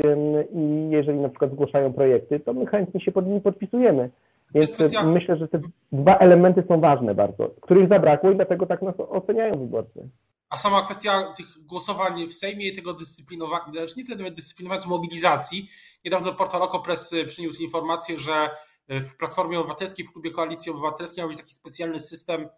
i 0.53 0.87
jeżeli 0.89 1.19
na 1.19 1.29
przykład 1.29 1.51
zgłaszają 1.51 1.93
projekty, 1.93 2.39
to 2.39 2.53
my 2.53 2.65
chętnie 2.65 3.01
się 3.01 3.11
pod 3.11 3.27
nimi 3.27 3.41
podpisujemy. 3.41 4.09
Więc 4.55 4.71
kwestia... 4.71 5.03
myślę, 5.03 5.37
że 5.37 5.47
te 5.47 5.59
dwa 5.91 6.17
elementy 6.17 6.63
są 6.67 6.79
ważne 6.79 7.15
bardzo, 7.15 7.49
których 7.61 7.89
zabrakło 7.89 8.31
i 8.31 8.35
dlatego 8.35 8.65
tak 8.65 8.81
nas 8.81 8.95
oceniają 8.97 9.53
wyborcy. 9.53 10.07
A 10.49 10.57
sama 10.57 10.81
kwestia 10.81 11.33
tych 11.37 11.65
głosowań 11.65 12.27
w 12.27 12.33
Sejmie 12.33 12.67
i 12.67 12.75
tego 12.75 12.93
dyscyplinowania, 12.93 13.65
znaczy 13.71 13.93
nie 13.97 14.05
tyle 14.05 14.31
dyscyplinowania, 14.31 14.85
mobilizacji. 14.85 15.69
Niedawno 16.05 16.33
portal 16.33 16.61
Okopres 16.61 17.13
y, 17.13 17.25
przyniósł 17.25 17.61
informację, 17.61 18.17
że 18.17 18.49
y, 18.91 19.01
w 19.01 19.17
Platformie 19.17 19.59
Obywatelskiej, 19.59 20.05
w 20.05 20.11
Klubie 20.11 20.31
Koalicji 20.31 20.71
Obywatelskiej 20.71 21.23
ma 21.23 21.27
być 21.27 21.37
taki 21.37 21.53
specjalny 21.53 21.99
system 21.99 22.49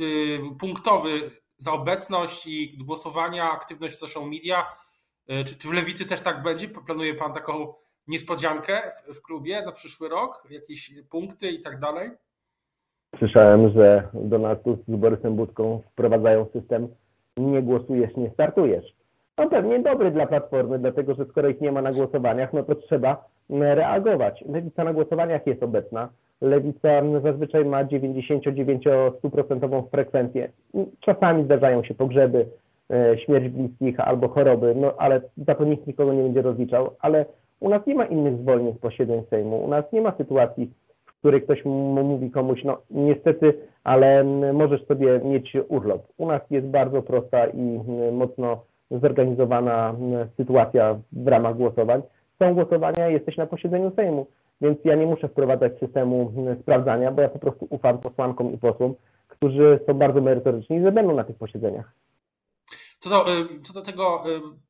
y, 0.00 0.40
punktowy 0.58 1.30
za 1.58 1.72
obecność 1.72 2.46
i 2.46 2.78
głosowania, 2.84 3.52
aktywność 3.52 3.94
w 3.94 3.98
social 3.98 4.28
media. 4.28 4.66
Czy, 5.28 5.56
czy 5.58 5.68
w 5.68 5.72
Lewicy 5.72 6.06
też 6.06 6.20
tak 6.20 6.42
będzie? 6.42 6.68
Planuje 6.68 7.14
Pan 7.14 7.32
taką 7.32 7.74
niespodziankę 8.06 8.92
w, 9.06 9.14
w 9.14 9.22
klubie 9.22 9.62
na 9.62 9.72
przyszły 9.72 10.08
rok? 10.08 10.42
Jakieś 10.50 10.92
punkty 11.10 11.50
i 11.50 11.60
tak 11.60 11.80
dalej? 11.80 12.10
Słyszałem, 13.18 13.70
że 13.70 14.02
Donald 14.14 14.62
Tusk 14.62 14.82
z 14.88 14.96
Borysem 14.96 15.36
Budką 15.36 15.80
wprowadzają 15.92 16.46
system 16.52 16.88
nie 17.36 17.62
głosujesz, 17.62 18.16
nie 18.16 18.30
startujesz. 18.30 18.94
No 19.38 19.48
pewnie 19.48 19.80
dobry 19.80 20.10
dla 20.10 20.26
Platformy, 20.26 20.78
dlatego 20.78 21.14
że 21.14 21.24
skoro 21.24 21.48
ich 21.48 21.60
nie 21.60 21.72
ma 21.72 21.82
na 21.82 21.92
głosowaniach, 21.92 22.52
no 22.52 22.62
to 22.62 22.74
trzeba 22.74 23.24
reagować. 23.50 24.44
Lewica 24.48 24.84
na 24.84 24.92
głosowaniach 24.92 25.46
jest 25.46 25.62
obecna. 25.62 26.08
Lewica 26.40 26.88
zazwyczaj 27.22 27.64
ma 27.64 27.84
99-100% 27.84 29.88
frekwencję. 29.90 30.48
Czasami 31.00 31.44
zdarzają 31.44 31.84
się 31.84 31.94
pogrzeby, 31.94 32.46
e, 32.90 33.18
śmierć 33.18 33.48
bliskich 33.48 34.00
albo 34.00 34.28
choroby, 34.28 34.74
no 34.74 34.94
ale 34.98 35.20
za 35.36 35.54
to 35.54 35.64
nikt 35.64 35.86
nikogo 35.86 36.12
nie 36.12 36.22
będzie 36.22 36.42
rozliczał. 36.42 36.90
Ale 37.00 37.24
u 37.60 37.68
nas 37.68 37.86
nie 37.86 37.94
ma 37.94 38.04
innych 38.04 38.38
zwolnień 38.38 38.74
z 38.74 38.78
posiedzeń 38.78 39.22
Sejmu. 39.30 39.64
U 39.64 39.68
nas 39.68 39.84
nie 39.92 40.00
ma 40.00 40.12
sytuacji, 40.16 40.70
której 41.24 41.42
ktoś 41.42 41.64
mówi 41.64 42.30
komuś, 42.30 42.64
no 42.64 42.78
niestety, 42.90 43.54
ale 43.84 44.24
możesz 44.52 44.86
sobie 44.86 45.20
mieć 45.24 45.56
urlop. 45.68 46.06
U 46.16 46.26
nas 46.26 46.42
jest 46.50 46.66
bardzo 46.66 47.02
prosta 47.02 47.46
i 47.46 47.80
mocno 48.12 48.64
zorganizowana 48.90 49.94
sytuacja 50.36 50.98
w 51.12 51.28
ramach 51.28 51.56
głosowań. 51.56 52.02
Są 52.38 52.54
głosowania, 52.54 53.08
jesteś 53.08 53.36
na 53.36 53.46
posiedzeniu 53.46 53.92
Sejmu, 53.96 54.26
więc 54.60 54.78
ja 54.84 54.94
nie 54.94 55.06
muszę 55.06 55.28
wprowadzać 55.28 55.78
systemu 55.78 56.32
sprawdzania, 56.62 57.12
bo 57.12 57.22
ja 57.22 57.28
po 57.28 57.38
prostu 57.38 57.66
ufam 57.70 57.98
posłankom 57.98 58.52
i 58.52 58.58
posłom, 58.58 58.94
którzy 59.28 59.80
są 59.86 59.94
bardzo 59.94 60.20
merytoryczni 60.20 60.76
i 60.76 60.82
że 60.82 60.92
na 60.92 61.24
tych 61.24 61.36
posiedzeniach. 61.36 61.92
Co 62.98 63.10
do, 63.10 63.24
co 63.62 63.72
do 63.72 63.82
tego, 63.82 64.22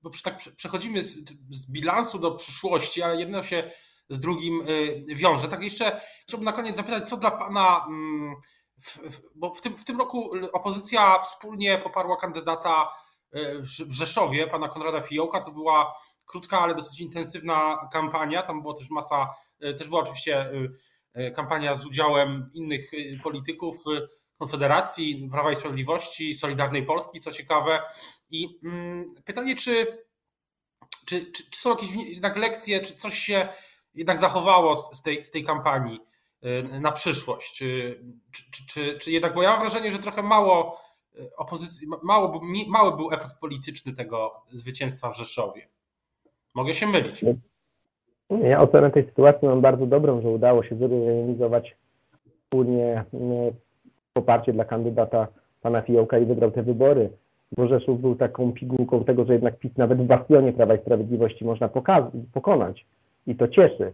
bo 0.02 0.10
tak 0.24 0.36
przechodzimy 0.56 1.02
z, 1.02 1.16
z 1.50 1.70
bilansu 1.72 2.18
do 2.18 2.30
przyszłości, 2.30 3.02
ale 3.02 3.16
jedno 3.16 3.42
się 3.42 3.62
z 4.08 4.20
drugim 4.20 4.60
y, 4.68 5.04
wiąże. 5.14 5.48
Tak 5.48 5.62
jeszcze 5.62 6.00
chciałbym 6.22 6.44
na 6.44 6.52
koniec 6.52 6.76
zapytać, 6.76 7.08
co 7.08 7.16
dla 7.16 7.30
Pana, 7.30 7.84
mm, 7.88 8.34
bo 9.34 9.54
w 9.54 9.60
tym, 9.60 9.76
w 9.76 9.84
tym 9.84 9.98
roku 9.98 10.30
opozycja 10.52 11.18
wspólnie 11.18 11.78
poparła 11.78 12.16
kandydata 12.16 12.88
y, 13.36 13.62
w 13.62 13.92
Rzeszowie, 13.92 14.46
pana 14.46 14.68
Konrada 14.68 15.00
Fiołka. 15.00 15.40
To 15.40 15.50
była 15.50 15.94
krótka, 16.26 16.60
ale 16.60 16.74
dosyć 16.74 17.00
intensywna 17.00 17.88
kampania. 17.92 18.42
Tam 18.42 18.62
było 18.62 18.74
też 18.74 18.90
masa, 18.90 19.28
y, 19.64 19.74
też 19.74 19.88
była 19.88 20.00
oczywiście 20.00 20.50
kampania 21.34 21.74
z 21.74 21.86
udziałem 21.86 22.50
innych 22.54 22.90
polityków 23.22 23.76
Konfederacji, 24.38 25.28
Prawa 25.32 25.52
i 25.52 25.56
Sprawiedliwości, 25.56 26.34
Solidarnej 26.34 26.86
Polski, 26.86 27.20
co 27.20 27.32
ciekawe. 27.32 27.82
I 28.30 28.58
mm, 28.64 29.14
pytanie, 29.24 29.56
czy, 29.56 30.04
czy, 31.06 31.32
czy, 31.32 31.44
są 31.54 31.70
jakieś 31.70 31.90
jednak 31.92 32.36
lekcje, 32.36 32.80
czy 32.80 32.94
coś 32.94 33.18
się 33.18 33.48
jednak 33.94 34.18
zachowało 34.18 34.76
z 34.76 35.02
tej, 35.02 35.24
z 35.24 35.30
tej 35.30 35.44
kampanii 35.44 36.00
y, 36.44 36.80
na 36.80 36.92
przyszłość? 36.92 37.54
Czy, 37.54 38.00
czy, 38.32 38.66
czy, 38.66 38.98
czy 38.98 39.12
jednak, 39.12 39.34
bo 39.34 39.42
ja 39.42 39.50
mam 39.50 39.60
wrażenie, 39.60 39.92
że 39.92 39.98
trochę 39.98 40.22
mało 40.22 40.80
y, 41.18 41.36
opozycji, 41.36 41.88
mało, 42.02 42.40
mały 42.68 42.96
był 42.96 43.12
efekt 43.12 43.38
polityczny 43.40 43.94
tego 43.94 44.42
zwycięstwa 44.52 45.10
w 45.10 45.16
Rzeszowie. 45.16 45.68
Mogę 46.54 46.74
się 46.74 46.86
mylić. 46.86 47.24
Ja 48.42 48.60
ocenę 48.60 48.90
tej 48.90 49.04
sytuacji 49.04 49.48
mam 49.48 49.60
bardzo 49.60 49.86
dobrą, 49.86 50.22
że 50.22 50.28
udało 50.28 50.64
się 50.64 50.76
zorganizować 50.76 51.76
wspólnie 52.44 53.04
y, 53.14 53.54
poparcie 54.12 54.52
dla 54.52 54.64
kandydata 54.64 55.28
pana 55.60 55.82
Fiołka 55.82 56.18
i 56.18 56.26
wygrał 56.26 56.50
te 56.50 56.62
wybory. 56.62 57.10
Bo 57.56 57.68
Rzeszów 57.68 58.00
był 58.00 58.14
taką 58.14 58.52
pigułką 58.52 59.04
tego, 59.04 59.24
że 59.24 59.32
jednak 59.32 59.58
PiS 59.58 59.76
nawet 59.76 59.98
w 59.98 60.06
bastionie 60.06 60.52
Prawa 60.52 60.74
i 60.74 60.78
Sprawiedliwości 60.78 61.44
można 61.44 61.68
pokonać 62.32 62.86
i 63.26 63.34
to 63.36 63.48
cieszy. 63.48 63.92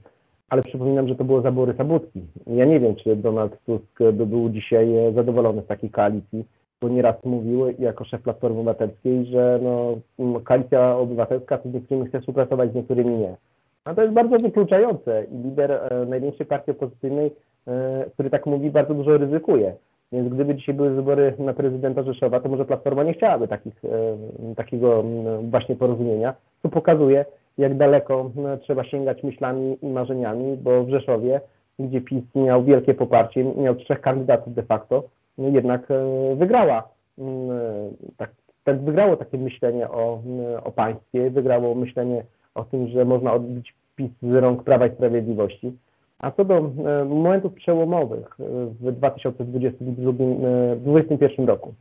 Ale 0.48 0.62
przypominam, 0.62 1.08
że 1.08 1.14
to 1.14 1.24
było 1.24 1.40
za 1.40 1.52
Borysa 1.52 1.84
Budki. 1.84 2.20
Ja 2.46 2.64
nie 2.64 2.80
wiem, 2.80 2.96
czy 2.96 3.16
Donald 3.16 3.64
Tusk 3.66 3.98
by 4.12 4.26
był 4.26 4.50
dzisiaj 4.50 4.96
e, 4.96 5.12
zadowolony 5.12 5.62
z 5.62 5.66
takiej 5.66 5.90
koalicji, 5.90 6.44
bo 6.80 6.88
nieraz 6.88 7.24
mówił 7.24 7.74
jako 7.78 8.04
szef 8.04 8.22
Platformy 8.22 8.56
Obywatelskiej, 8.60 9.26
że 9.26 9.60
no, 9.62 9.98
koalicja 10.44 10.96
obywatelska 10.96 11.58
z 11.64 11.74
niektórymi 11.74 12.08
chce 12.08 12.20
współpracować, 12.20 12.72
z 12.72 12.74
niektórymi 12.74 13.18
nie. 13.18 13.36
A 13.84 13.94
to 13.94 14.02
jest 14.02 14.14
bardzo 14.14 14.38
wykluczające 14.38 15.24
i 15.32 15.36
lider 15.36 15.72
e, 15.72 16.06
największej 16.06 16.46
partii 16.46 16.70
opozycyjnej, 16.70 17.30
e, 17.66 18.04
który 18.14 18.30
tak 18.30 18.46
mówi, 18.46 18.70
bardzo 18.70 18.94
dużo 18.94 19.18
ryzykuje. 19.18 19.74
Więc 20.12 20.28
gdyby 20.28 20.54
dzisiaj 20.54 20.74
były 20.74 20.90
wybory 20.90 21.34
na 21.38 21.52
prezydenta 21.52 22.02
Rzeszowa, 22.02 22.40
to 22.40 22.48
może 22.48 22.64
Platforma 22.64 23.02
nie 23.02 23.14
chciałaby 23.14 23.48
takich, 23.48 23.84
e, 23.84 24.54
takiego 24.54 25.04
właśnie 25.42 25.76
porozumienia, 25.76 26.34
co 26.62 26.68
pokazuje, 26.68 27.24
jak 27.60 27.76
daleko 27.76 28.30
no, 28.34 28.56
trzeba 28.56 28.84
sięgać 28.84 29.22
myślami 29.22 29.78
i 29.82 29.86
marzeniami, 29.86 30.56
bo 30.56 30.84
w 30.84 30.90
Rzeszowie, 30.90 31.40
gdzie 31.78 32.00
PiS 32.00 32.24
miał 32.34 32.64
wielkie 32.64 32.94
poparcie, 32.94 33.44
miał 33.44 33.74
trzech 33.74 34.00
kandydatów 34.00 34.54
de 34.54 34.62
facto, 34.62 35.02
no 35.38 35.48
jednak 35.48 35.90
e, 35.90 36.04
wygrała. 36.36 36.88
Mm, 37.18 37.50
e, 37.50 37.90
tak, 38.16 38.30
tak 38.64 38.80
wygrało 38.80 39.16
takie 39.16 39.38
myślenie 39.38 39.90
o, 39.90 40.22
mm, 40.26 40.60
o 40.64 40.72
państwie, 40.72 41.30
wygrało 41.30 41.74
myślenie 41.74 42.24
o 42.54 42.64
tym, 42.64 42.88
że 42.88 43.04
można 43.04 43.32
odbić 43.32 43.74
PiS 43.96 44.10
z 44.22 44.34
rąk 44.34 44.64
Prawa 44.64 44.86
i 44.86 44.94
Sprawiedliwości. 44.94 45.76
A 46.18 46.30
co 46.30 46.44
do 46.44 46.56
e, 46.56 46.62
momentów 47.04 47.54
przełomowych 47.54 48.36
w 48.80 48.92
2021 48.92 51.46
roku, 51.46 51.74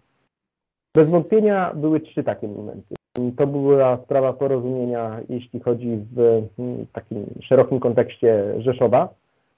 bez 0.95 1.09
wątpienia 1.09 1.73
były 1.75 1.99
trzy 1.99 2.23
takie 2.23 2.47
momenty. 2.47 2.98
To 3.37 3.47
była 3.47 3.97
sprawa 3.97 4.33
porozumienia, 4.33 5.19
jeśli 5.29 5.59
chodzi 5.59 5.97
w 6.11 6.19
mm, 6.59 6.85
takim 6.93 7.25
szerokim 7.41 7.79
kontekście 7.79 8.53
Rzeszowa. 8.57 9.09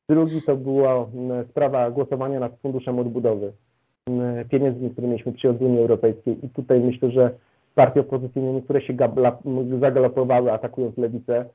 Drugi 0.09 0.41
to 0.41 0.55
była 0.55 1.05
mm, 1.15 1.45
sprawa 1.47 1.91
głosowania 1.91 2.39
nad 2.39 2.59
Funduszem 2.59 2.99
Odbudowy, 2.99 3.51
mm, 4.07 4.49
pieniędzmi, 4.49 4.89
które 4.89 5.07
mieliśmy 5.07 5.31
przy 5.31 5.49
Unii 5.49 5.79
Europejskiej. 5.79 6.45
I 6.45 6.49
tutaj 6.49 6.79
myślę, 6.79 7.11
że 7.11 7.31
partie 7.75 8.01
opozycyjne 8.01 8.53
niektóre 8.53 8.81
się 8.81 8.93
zagalopowały, 9.79 10.51
atakując 10.51 10.97
lewicę, 10.97 11.45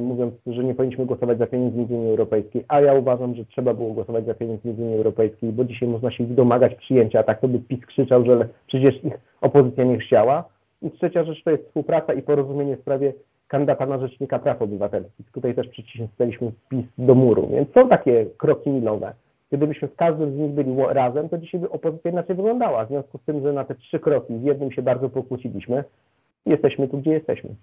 mówiąc, 0.00 0.34
że 0.46 0.64
nie 0.64 0.74
powinniśmy 0.74 1.06
głosować 1.06 1.38
za 1.38 1.46
pieniędzmi 1.46 1.86
z 1.86 1.90
Unii 1.90 2.10
Europejskiej, 2.10 2.64
a 2.68 2.80
ja 2.80 2.94
uważam, 2.94 3.34
że 3.34 3.44
trzeba 3.44 3.74
było 3.74 3.92
głosować 3.92 4.26
za 4.26 4.34
pieniędzmi 4.34 4.74
z 4.74 4.80
Unii 4.80 4.96
Europejskiej, 4.96 5.52
bo 5.52 5.64
dzisiaj 5.64 5.88
można 5.88 6.10
się 6.10 6.24
domagać 6.24 6.74
przyjęcia, 6.74 7.22
tak 7.22 7.40
to 7.40 7.48
by 7.48 7.58
PiS 7.58 7.86
krzyczał, 7.86 8.24
że 8.24 8.48
przecież 8.66 9.04
ich 9.04 9.18
opozycja 9.40 9.84
nie 9.84 9.98
chciała 9.98 10.44
i 10.82 10.90
trzecia 10.90 11.24
rzecz 11.24 11.44
to 11.44 11.50
jest 11.50 11.64
współpraca 11.66 12.14
i 12.14 12.22
porozumienie 12.22 12.76
w 12.76 12.80
sprawie 12.80 13.12
kandydata 13.48 13.86
na 13.86 13.98
Rzecznika 13.98 14.38
Praw 14.38 14.62
Obywatelskich. 14.62 15.30
Tutaj 15.32 15.54
też 15.54 15.68
przycisnęliśmy 15.68 16.50
wpis 16.50 16.84
do 16.98 17.14
muru, 17.14 17.48
więc 17.48 17.72
są 17.74 17.88
takie 17.88 18.26
kroki 18.36 18.70
milowe. 18.70 19.14
Gdybyśmy 19.52 19.88
w 19.88 19.96
każdym 19.96 20.32
z 20.32 20.36
nich 20.36 20.50
byli 20.50 20.76
razem, 20.88 21.28
to 21.28 21.38
dzisiaj 21.38 21.60
by 21.60 21.70
opozycja 21.70 22.10
inaczej 22.10 22.36
wyglądała. 22.36 22.84
W 22.84 22.88
związku 22.88 23.18
z 23.18 23.22
tym, 23.24 23.42
że 23.42 23.52
na 23.52 23.64
te 23.64 23.74
trzy 23.74 24.00
kroki 24.00 24.34
w 24.34 24.42
jednym 24.42 24.72
się 24.72 24.82
bardzo 24.82 25.08
pokłóciliśmy, 25.08 25.84
jesteśmy 26.46 26.88
tu, 26.88 26.98
gdzie 26.98 27.10
jesteśmy. 27.10 27.54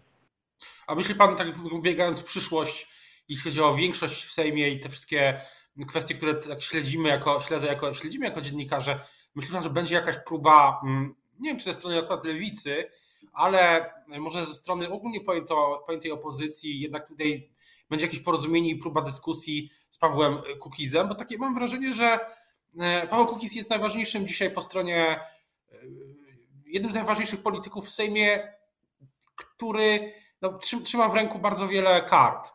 A 0.88 0.96
myśli 0.96 1.16
Pan, 1.16 1.36
tak 1.36 1.48
biegając 1.82 2.22
w 2.22 2.24
przyszłość, 2.24 2.88
jeśli 3.30 3.44
chodzi 3.44 3.62
o 3.62 3.74
większość 3.74 4.26
w 4.26 4.34
Sejmie 4.34 4.70
i 4.70 4.80
te 4.80 4.90
wszystkie 4.90 5.34
kwestie, 5.88 6.16
które 6.16 6.34
tak 6.34 6.62
śledzimy 6.62 7.10
jako, 7.10 7.42
śledzę 7.42 7.68
jako, 7.68 7.94
śledzimy 7.94 8.26
jako 8.26 8.42
dziennikarze, 8.42 9.00
myśli 9.36 9.54
Pan, 9.54 9.64
że 9.64 9.70
będzie 9.70 9.96
jakaś 9.96 10.18
próba, 10.18 10.82
mm, 10.84 11.16
nie 11.40 11.50
wiem 11.50 11.60
czy 11.60 11.66
ze 11.66 11.74
strony 11.74 12.00
akurat 12.00 12.26
lewicy, 12.26 12.86
ale 13.34 13.94
może 14.08 14.46
ze 14.46 14.54
strony 14.54 14.90
ogólnie 14.90 15.20
pojętej 15.88 16.12
opozycji 16.12 16.80
jednak 16.80 17.08
tutaj 17.08 17.50
będzie 17.90 18.06
jakieś 18.06 18.20
porozumienie 18.20 18.70
i 18.70 18.76
próba 18.76 19.02
dyskusji 19.02 19.72
z 19.90 19.98
Pawłem 19.98 20.38
Kukizem, 20.60 21.08
bo 21.08 21.16
takie 21.16 21.38
mam 21.38 21.56
wrażenie, 21.56 21.94
że 21.94 22.20
e, 22.80 23.08
Paweł 23.08 23.28
Kukiz 23.28 23.56
jest 23.56 23.70
najważniejszym 23.70 24.28
dzisiaj 24.28 24.52
po 24.52 24.62
stronie, 24.62 25.20
e, 25.72 25.76
jednym 26.66 26.92
z 26.92 26.96
najważniejszych 26.96 27.44
polityków 27.44 27.86
w 27.86 27.90
Sejmie, 27.90 28.54
który 29.36 30.14
no, 30.42 30.58
trzyma 30.84 31.10
w 31.10 31.16
ręku 31.16 31.40
bardzo 31.40 31.68
wiele 31.68 32.02
kart. 32.02 32.52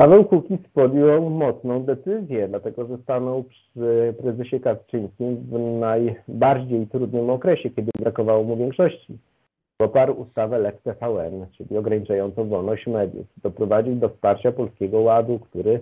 Paweł 0.00 0.24
Kukiz 0.24 0.58
podjął 0.74 1.30
mocną 1.30 1.84
decyzję, 1.84 2.48
dlatego 2.48 2.86
że 2.86 2.98
stanął 2.98 3.44
przy 3.44 4.14
prezesie 4.18 4.60
Kaczyńskim 4.60 5.36
w 5.36 5.58
najbardziej 5.80 6.86
trudnym 6.86 7.30
okresie, 7.30 7.70
kiedy 7.70 7.90
brakowało 8.00 8.44
mu 8.44 8.56
większości. 8.56 9.18
Poparł 9.76 10.20
ustawę 10.20 10.58
Lex 10.58 10.82
TVN, 10.82 11.46
czyli 11.56 11.78
ograniczającą 11.78 12.48
wolność 12.48 12.86
mediów. 12.86 13.26
Doprowadził 13.42 13.94
do 13.94 14.08
wsparcia 14.08 14.52
Polskiego 14.52 15.00
Ładu, 15.00 15.38
który 15.38 15.80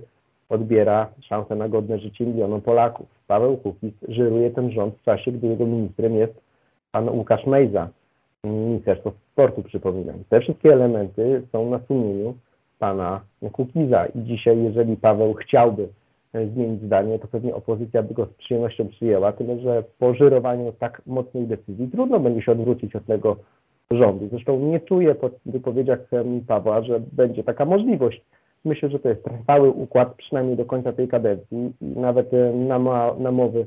odbiera 0.49 1.09
szansę 1.21 1.57
na 1.57 1.69
godne 1.69 1.99
życie 1.99 2.27
milionom 2.27 2.61
Polaków. 2.61 3.07
Paweł 3.27 3.57
Kukiz 3.57 3.95
żyruje 4.09 4.51
ten 4.51 4.71
rząd 4.71 4.95
w 4.95 5.03
czasie, 5.03 5.33
gdy 5.33 5.47
jego 5.47 5.67
ministrem 5.67 6.15
jest 6.15 6.35
pan 6.93 7.09
Łukasz 7.09 7.47
Mejza, 7.47 7.89
Ministerstwo 8.45 9.13
Sportu, 9.33 9.63
przypominam. 9.63 10.17
Te 10.29 10.41
wszystkie 10.41 10.73
elementy 10.73 11.43
są 11.53 11.71
na 11.71 11.79
sumieniu 11.79 12.35
pana 12.79 13.21
Kukiza 13.53 14.07
i 14.07 14.23
dzisiaj, 14.23 14.63
jeżeli 14.63 14.97
Paweł 14.97 15.35
chciałby 15.35 15.89
e, 16.33 16.47
zmienić 16.47 16.83
zdanie, 16.83 17.19
to 17.19 17.29
pewnie 17.29 17.55
opozycja 17.55 18.03
by 18.03 18.15
go 18.15 18.27
z 18.27 18.29
przyjemnością 18.29 18.89
przyjęła, 18.89 19.33
tyle 19.33 19.59
że 19.59 19.85
po 19.99 20.15
żyrowaniu 20.15 20.73
tak 20.73 21.03
mocnej 21.07 21.47
decyzji 21.47 21.89
trudno 21.89 22.21
będzie 22.21 22.43
się 22.43 22.53
odwrócić 22.53 22.97
od 22.97 23.07
tego 23.07 23.37
rządu. 23.91 24.29
Zresztą 24.31 24.59
nie 24.59 24.81
czuję 24.81 25.15
po 25.15 25.31
wypowiedziach 25.47 25.99
Pawła, 26.47 26.83
że 26.83 27.01
będzie 27.13 27.45
taka 27.45 27.65
możliwość. 27.65 28.23
Myślę, 28.65 28.91
że 28.91 28.99
to 28.99 29.09
jest 29.09 29.25
trwały 29.25 29.71
układ, 29.71 30.15
przynajmniej 30.15 30.57
do 30.57 30.65
końca 30.65 30.93
tej 30.93 31.09
kadencji 31.09 31.73
i 31.81 31.87
nawet 31.87 32.35
e, 32.35 32.53
namowy 33.19 33.67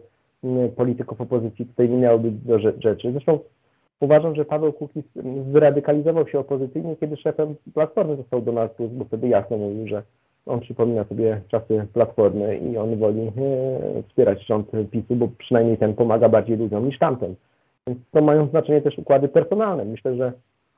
polityków 0.76 1.22
opozycji 1.22 1.66
tutaj 1.66 1.90
nie 1.90 1.98
miałoby 1.98 2.32
do 2.32 2.60
rzeczy. 2.60 3.12
Zresztą 3.12 3.40
uważam, 4.02 4.36
że 4.36 4.46
Paweł 4.46 4.74
Kukiz 4.74 5.04
zradykalizował 5.52 6.28
się 6.28 6.40
opozycyjnie, 6.40 6.96
kiedy 6.96 7.18
szefem 7.18 7.56
Platformy 7.74 8.16
został 8.16 8.42
Donald 8.42 8.76
Tusk, 8.76 8.94
bo 8.94 9.06
wtedy 9.06 9.28
jasno 9.28 9.58
mówił, 9.58 9.88
że 9.88 10.04
on 10.46 10.60
przypomina 10.60 11.04
sobie 11.04 11.42
czasy 11.48 11.88
Platformy 11.94 12.58
i 12.58 12.78
on 12.78 12.98
woli 12.98 13.22
e, 13.22 13.32
wspierać 14.04 14.46
rząd 14.46 14.72
PiSu, 14.92 15.16
bo 15.16 15.28
przynajmniej 15.38 15.78
ten 15.78 15.94
pomaga 15.94 16.30
bardziej 16.30 16.58
ludziom 16.58 16.86
niż 16.86 17.00
tamten. 17.00 17.36
Więc 17.88 18.00
to 18.12 18.22
mają 18.22 18.48
znaczenie 18.48 18.82
też 18.82 18.98
układy 18.98 19.28
personalne. 19.28 19.86
Myślę, 19.86 20.16
że 20.16 20.34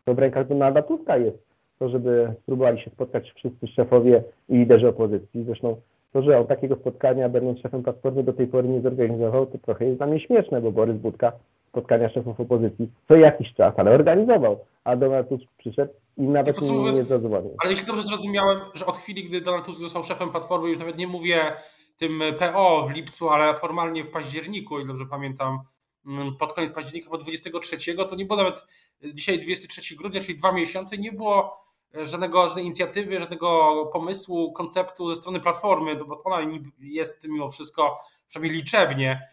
to 0.06 0.14
w 0.14 0.20
rękach 0.20 0.48
Donalda 0.48 0.82
Tuska 0.82 1.18
jest 1.18 1.38
to, 1.80 1.90
żeby 1.90 2.34
spróbowali 2.42 2.82
się 2.82 2.90
spotkać 2.90 3.32
wszyscy 3.32 3.68
szefowie 3.68 4.24
i 4.50 4.58
liderzy 4.58 4.88
opozycji. 4.88 5.44
Zresztą 5.44 5.76
to, 6.14 6.22
że 6.22 6.40
on 6.40 6.48
takiego 6.48 6.76
spotkania, 6.76 7.30
będąc 7.30 7.60
szefem 7.60 7.84
Platformy, 7.84 8.24
do 8.24 8.34
tej 8.34 8.48
pory 8.48 8.70
nie 8.70 8.82
zorganizował, 8.82 9.46
to 9.46 9.58
trochę 9.58 9.86
jest 9.86 9.98
dla 9.98 10.08
mnie 10.08 10.20
śmieszne, 10.20 10.62
bo 10.62 10.72
Borys 10.72 10.98
Budka 10.98 11.32
spotkania 11.74 12.10
szefów 12.10 12.40
opozycji 12.40 12.90
co 13.08 13.16
jakiś 13.16 13.54
czas, 13.54 13.74
ale 13.78 13.92
organizował, 13.92 14.66
a 14.84 14.96
Donald 14.96 15.30
Tusk 15.30 15.44
przyszedł 15.58 15.94
i 16.18 16.22
nawet 16.22 16.62
nie, 16.62 16.92
nie 16.92 17.04
zadzwonił. 17.04 17.56
Ale 17.60 17.72
jeśli 17.72 17.88
dobrze 17.88 18.04
zrozumiałem, 18.04 18.60
że 18.74 18.86
od 18.86 18.98
chwili, 18.98 19.24
gdy 19.24 19.42
Donald 19.42 19.66
Tusk 19.66 19.82
został 19.82 20.04
szefem 20.04 20.30
Platformy, 20.30 20.70
już 20.70 20.80
nawet 20.80 20.98
nie 20.98 21.08
mówię 21.08 21.54
tym 21.98 22.22
PO 22.40 22.88
w 22.90 22.92
lipcu, 22.92 23.30
ale 23.30 23.56
formalnie 23.56 24.04
w 24.04 24.12
październiku, 24.12 24.80
i 24.80 24.88
dobrze 24.88 25.06
pamiętam, 25.06 25.60
mm, 26.06 26.36
pod 26.36 26.54
koniec 26.54 26.72
października, 26.72 27.10
bo 27.10 27.18
23, 27.18 27.96
to 28.10 28.16
nie 28.16 28.26
było 28.26 28.38
nawet 28.38 28.66
dzisiaj 29.14 29.40
23 29.40 29.96
grudnia, 29.96 30.22
czyli 30.22 30.38
dwa 30.38 30.52
miesiące, 30.52 30.98
nie 30.98 31.12
było 31.12 31.64
żadnego, 32.04 32.48
żadnej 32.48 32.66
inicjatywy, 32.66 33.20
żadnego 33.20 33.86
pomysłu, 33.94 34.54
konceptu 34.54 35.10
ze 35.10 35.16
strony 35.16 35.40
Platformy, 35.40 35.96
bo 35.96 36.24
ona 36.24 36.38
jest 36.80 37.28
mimo 37.28 37.50
wszystko, 37.50 37.98
przynajmniej 38.30 38.62
liczebnie, 38.62 39.28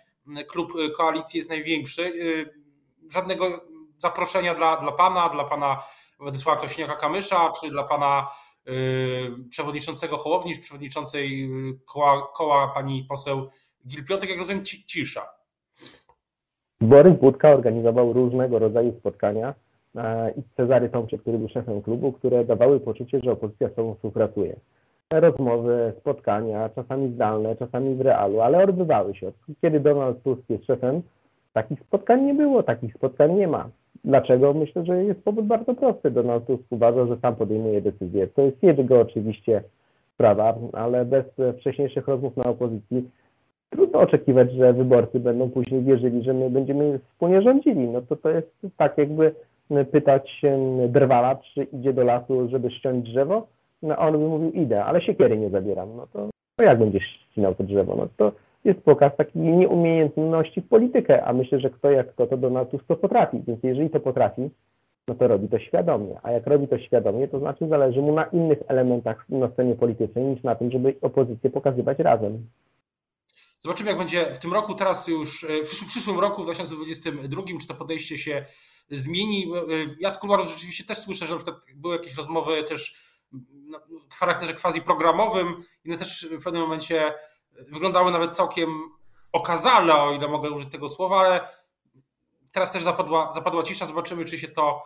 klub 0.48 0.72
koalicji 0.96 1.38
jest 1.38 1.50
największy. 1.50 2.02
Y, 2.02 2.54
żadnego 3.12 3.60
zaproszenia 3.98 4.54
dla, 4.54 4.76
dla 4.76 4.92
pana, 4.92 5.28
dla 5.28 5.44
pana 5.44 5.82
Władysława 6.18 6.60
Kośniaka-Kamysza, 6.60 7.52
czy 7.60 7.70
dla 7.70 7.84
pana 7.84 8.28
y, 8.68 9.48
przewodniczącego 9.50 10.16
Hołowni, 10.16 10.54
czy 10.54 10.60
przewodniczącej 10.60 11.44
y, 11.44 11.78
koła, 11.84 12.26
koła 12.34 12.68
pani 12.68 13.06
poseł 13.08 13.48
Gilpiotek, 13.86 14.30
jak 14.30 14.38
rozumiem, 14.38 14.64
cisza. 14.64 15.28
Borys 16.80 17.20
Budka 17.20 17.50
organizował 17.50 18.12
różnego 18.12 18.58
rodzaju 18.58 18.96
spotkania 18.98 19.54
e, 19.96 20.30
i 20.30 20.42
Cezary 20.56 20.88
Tomczyk, 20.88 21.20
który 21.20 21.38
był 21.38 21.48
szefem 21.48 21.82
klubu, 21.82 22.12
które 22.12 22.44
dawały 22.44 22.80
poczucie, 22.80 23.20
że 23.24 23.32
opozycja 23.32 23.68
z 23.68 23.74
sobą 23.74 23.94
współpracuje 23.94 24.56
rozmowy, 25.12 25.92
spotkania, 26.00 26.68
czasami 26.68 27.08
zdalne, 27.08 27.56
czasami 27.56 27.94
w 27.94 28.00
realu, 28.00 28.40
ale 28.40 28.64
odbywały 28.64 29.14
się. 29.14 29.32
Kiedy 29.60 29.80
Donald 29.80 30.22
Tusk 30.22 30.42
jest 30.48 30.64
szefem, 30.64 31.02
takich 31.52 31.80
spotkań 31.80 32.22
nie 32.22 32.34
było, 32.34 32.62
takich 32.62 32.94
spotkań 32.94 33.34
nie 33.34 33.48
ma. 33.48 33.68
Dlaczego? 34.04 34.54
Myślę, 34.54 34.84
że 34.84 35.04
jest 35.04 35.24
powód 35.24 35.46
bardzo 35.46 35.74
prosty. 35.74 36.10
Donald 36.10 36.46
Tusk 36.46 36.62
uważa, 36.70 37.06
że 37.06 37.16
sam 37.16 37.36
podejmuje 37.36 37.80
decyzje. 37.80 38.26
To 38.26 38.42
jest 38.42 38.62
jego 38.62 39.00
oczywiście 39.00 39.62
sprawa, 40.14 40.54
ale 40.72 41.04
bez 41.04 41.24
wcześniejszych 41.58 42.08
rozmów 42.08 42.36
na 42.36 42.44
opozycji 42.44 43.10
trudno 43.70 44.00
oczekiwać, 44.00 44.52
że 44.52 44.72
wyborcy 44.72 45.20
będą 45.20 45.50
później 45.50 45.82
wierzyli, 45.82 46.22
że 46.22 46.34
my 46.34 46.50
będziemy 46.50 46.98
wspólnie 46.98 47.42
rządzili. 47.42 47.88
No 47.88 48.02
to 48.02 48.16
to 48.16 48.30
jest 48.30 48.66
tak 48.76 48.98
jakby 48.98 49.34
pytać 49.92 50.42
drwala, 50.88 51.36
czy 51.36 51.62
idzie 51.62 51.92
do 51.92 52.04
lasu, 52.04 52.48
żeby 52.48 52.70
ściąć 52.70 53.10
drzewo, 53.10 53.46
no 53.82 53.96
on 53.96 54.12
by 54.12 54.18
mówił 54.18 54.50
idę, 54.50 54.84
ale 54.84 55.02
siekiery 55.02 55.38
nie 55.38 55.50
zabieram, 55.50 55.96
no 55.96 56.06
to, 56.06 56.30
to 56.56 56.62
jak 56.62 56.78
będziesz 56.78 57.04
ścinał 57.30 57.54
to 57.54 57.64
drzewo? 57.64 57.96
No 57.96 58.08
to 58.16 58.32
jest 58.64 58.80
pokaz 58.80 59.16
takiej 59.16 59.42
nieumiejętności 59.42 60.60
w 60.60 60.68
politykę, 60.68 61.24
a 61.24 61.32
myślę, 61.32 61.60
że 61.60 61.70
kto 61.70 61.90
jak 61.90 62.12
kto 62.12 62.26
to 62.26 62.36
Donald 62.36 62.70
Tusk 62.70 62.84
to 62.86 62.96
potrafi, 62.96 63.42
więc 63.46 63.62
jeżeli 63.62 63.90
to 63.90 64.00
potrafi, 64.00 64.50
no 65.08 65.14
to 65.14 65.28
robi 65.28 65.48
to 65.48 65.58
świadomie, 65.58 66.20
a 66.22 66.30
jak 66.30 66.46
robi 66.46 66.68
to 66.68 66.78
świadomie, 66.78 67.28
to 67.28 67.38
znaczy 67.38 67.68
zależy 67.68 68.02
mu 68.02 68.12
na 68.12 68.24
innych 68.24 68.58
elementach 68.68 69.28
na 69.28 69.50
scenie 69.50 69.74
politycznej 69.74 70.24
niż 70.24 70.42
na 70.42 70.54
tym, 70.54 70.70
żeby 70.70 70.94
opozycję 71.00 71.50
pokazywać 71.50 71.98
razem. 71.98 72.46
Zobaczymy, 73.62 73.90
jak 73.90 73.98
będzie 73.98 74.34
w 74.34 74.38
tym 74.38 74.52
roku, 74.52 74.74
teraz 74.74 75.08
już, 75.08 75.44
e, 75.44 75.64
w 75.64 75.86
przyszłym 75.86 76.20
roku, 76.20 76.42
w 76.42 76.44
2022, 76.44 77.42
czy 77.60 77.68
to 77.68 77.74
podejście 77.74 78.18
się 78.18 78.44
zmieni. 78.90 79.52
E, 79.54 79.96
ja 80.00 80.10
z 80.10 80.18
kuluarów 80.18 80.50
rzeczywiście 80.50 80.84
też 80.84 80.98
słyszę, 80.98 81.26
że 81.26 81.32
na 81.32 81.38
przykład 81.38 81.56
były 81.76 81.96
jakieś 81.96 82.16
rozmowy 82.16 82.62
też 82.62 83.09
w 84.10 84.14
charakterze 84.14 84.54
quasi 84.54 84.82
programowym, 84.82 85.56
inne 85.84 85.98
też 85.98 86.28
w 86.40 86.44
pewnym 86.44 86.62
momencie 86.62 87.14
wyglądały 87.72 88.10
nawet 88.10 88.36
całkiem 88.36 88.68
okazale, 89.32 89.94
o 89.94 90.12
ile 90.12 90.28
mogę 90.28 90.50
użyć 90.50 90.72
tego 90.72 90.88
słowa, 90.88 91.18
ale 91.18 91.40
teraz 92.52 92.72
też 92.72 92.82
zapadła, 92.82 93.32
zapadła 93.32 93.62
cisza, 93.62 93.86
zobaczymy, 93.86 94.24
czy 94.24 94.38
się 94.38 94.48
to 94.48 94.82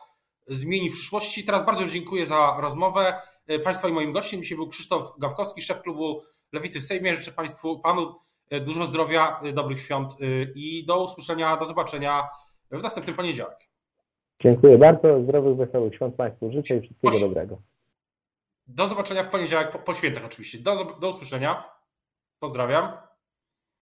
zmieni 0.46 0.90
w 0.90 0.92
przyszłości. 0.92 1.44
Teraz 1.44 1.66
bardzo 1.66 1.86
dziękuję 1.86 2.26
za 2.26 2.56
rozmowę. 2.60 3.20
Państwa 3.64 3.88
i 3.88 3.92
moim 3.92 4.12
gościem 4.12 4.42
dzisiaj 4.42 4.56
był 4.56 4.68
Krzysztof 4.68 5.18
Gawkowski, 5.18 5.62
szef 5.62 5.82
klubu 5.82 6.22
Lewicy 6.52 6.80
w 6.80 6.84
Sejmie. 6.84 7.14
Życzę 7.16 7.32
Państwu, 7.32 7.78
Panu 7.78 8.14
dużo 8.64 8.86
zdrowia, 8.86 9.40
dobrych 9.54 9.80
świąt 9.80 10.16
i 10.54 10.84
do 10.86 11.02
usłyszenia, 11.02 11.56
do 11.56 11.64
zobaczenia 11.64 12.28
w 12.70 12.82
następnym 12.82 13.16
poniedziałek. 13.16 13.58
Dziękuję 14.40 14.78
bardzo. 14.78 15.22
Zdrowych, 15.22 15.56
wesołych 15.56 15.94
świąt 15.94 16.14
Państwu 16.14 16.52
życzę 16.52 16.76
i 16.76 16.80
wszystkiego 16.80 17.18
dobrego. 17.18 17.58
Do 18.66 18.86
zobaczenia 18.86 19.24
w 19.24 19.28
poniedziałek, 19.28 19.72
po, 19.72 19.78
po 19.78 19.94
świętach 19.94 20.24
oczywiście. 20.24 20.58
Do, 20.58 20.84
do 20.84 21.08
usłyszenia. 21.08 21.70
Pozdrawiam. 22.38 22.96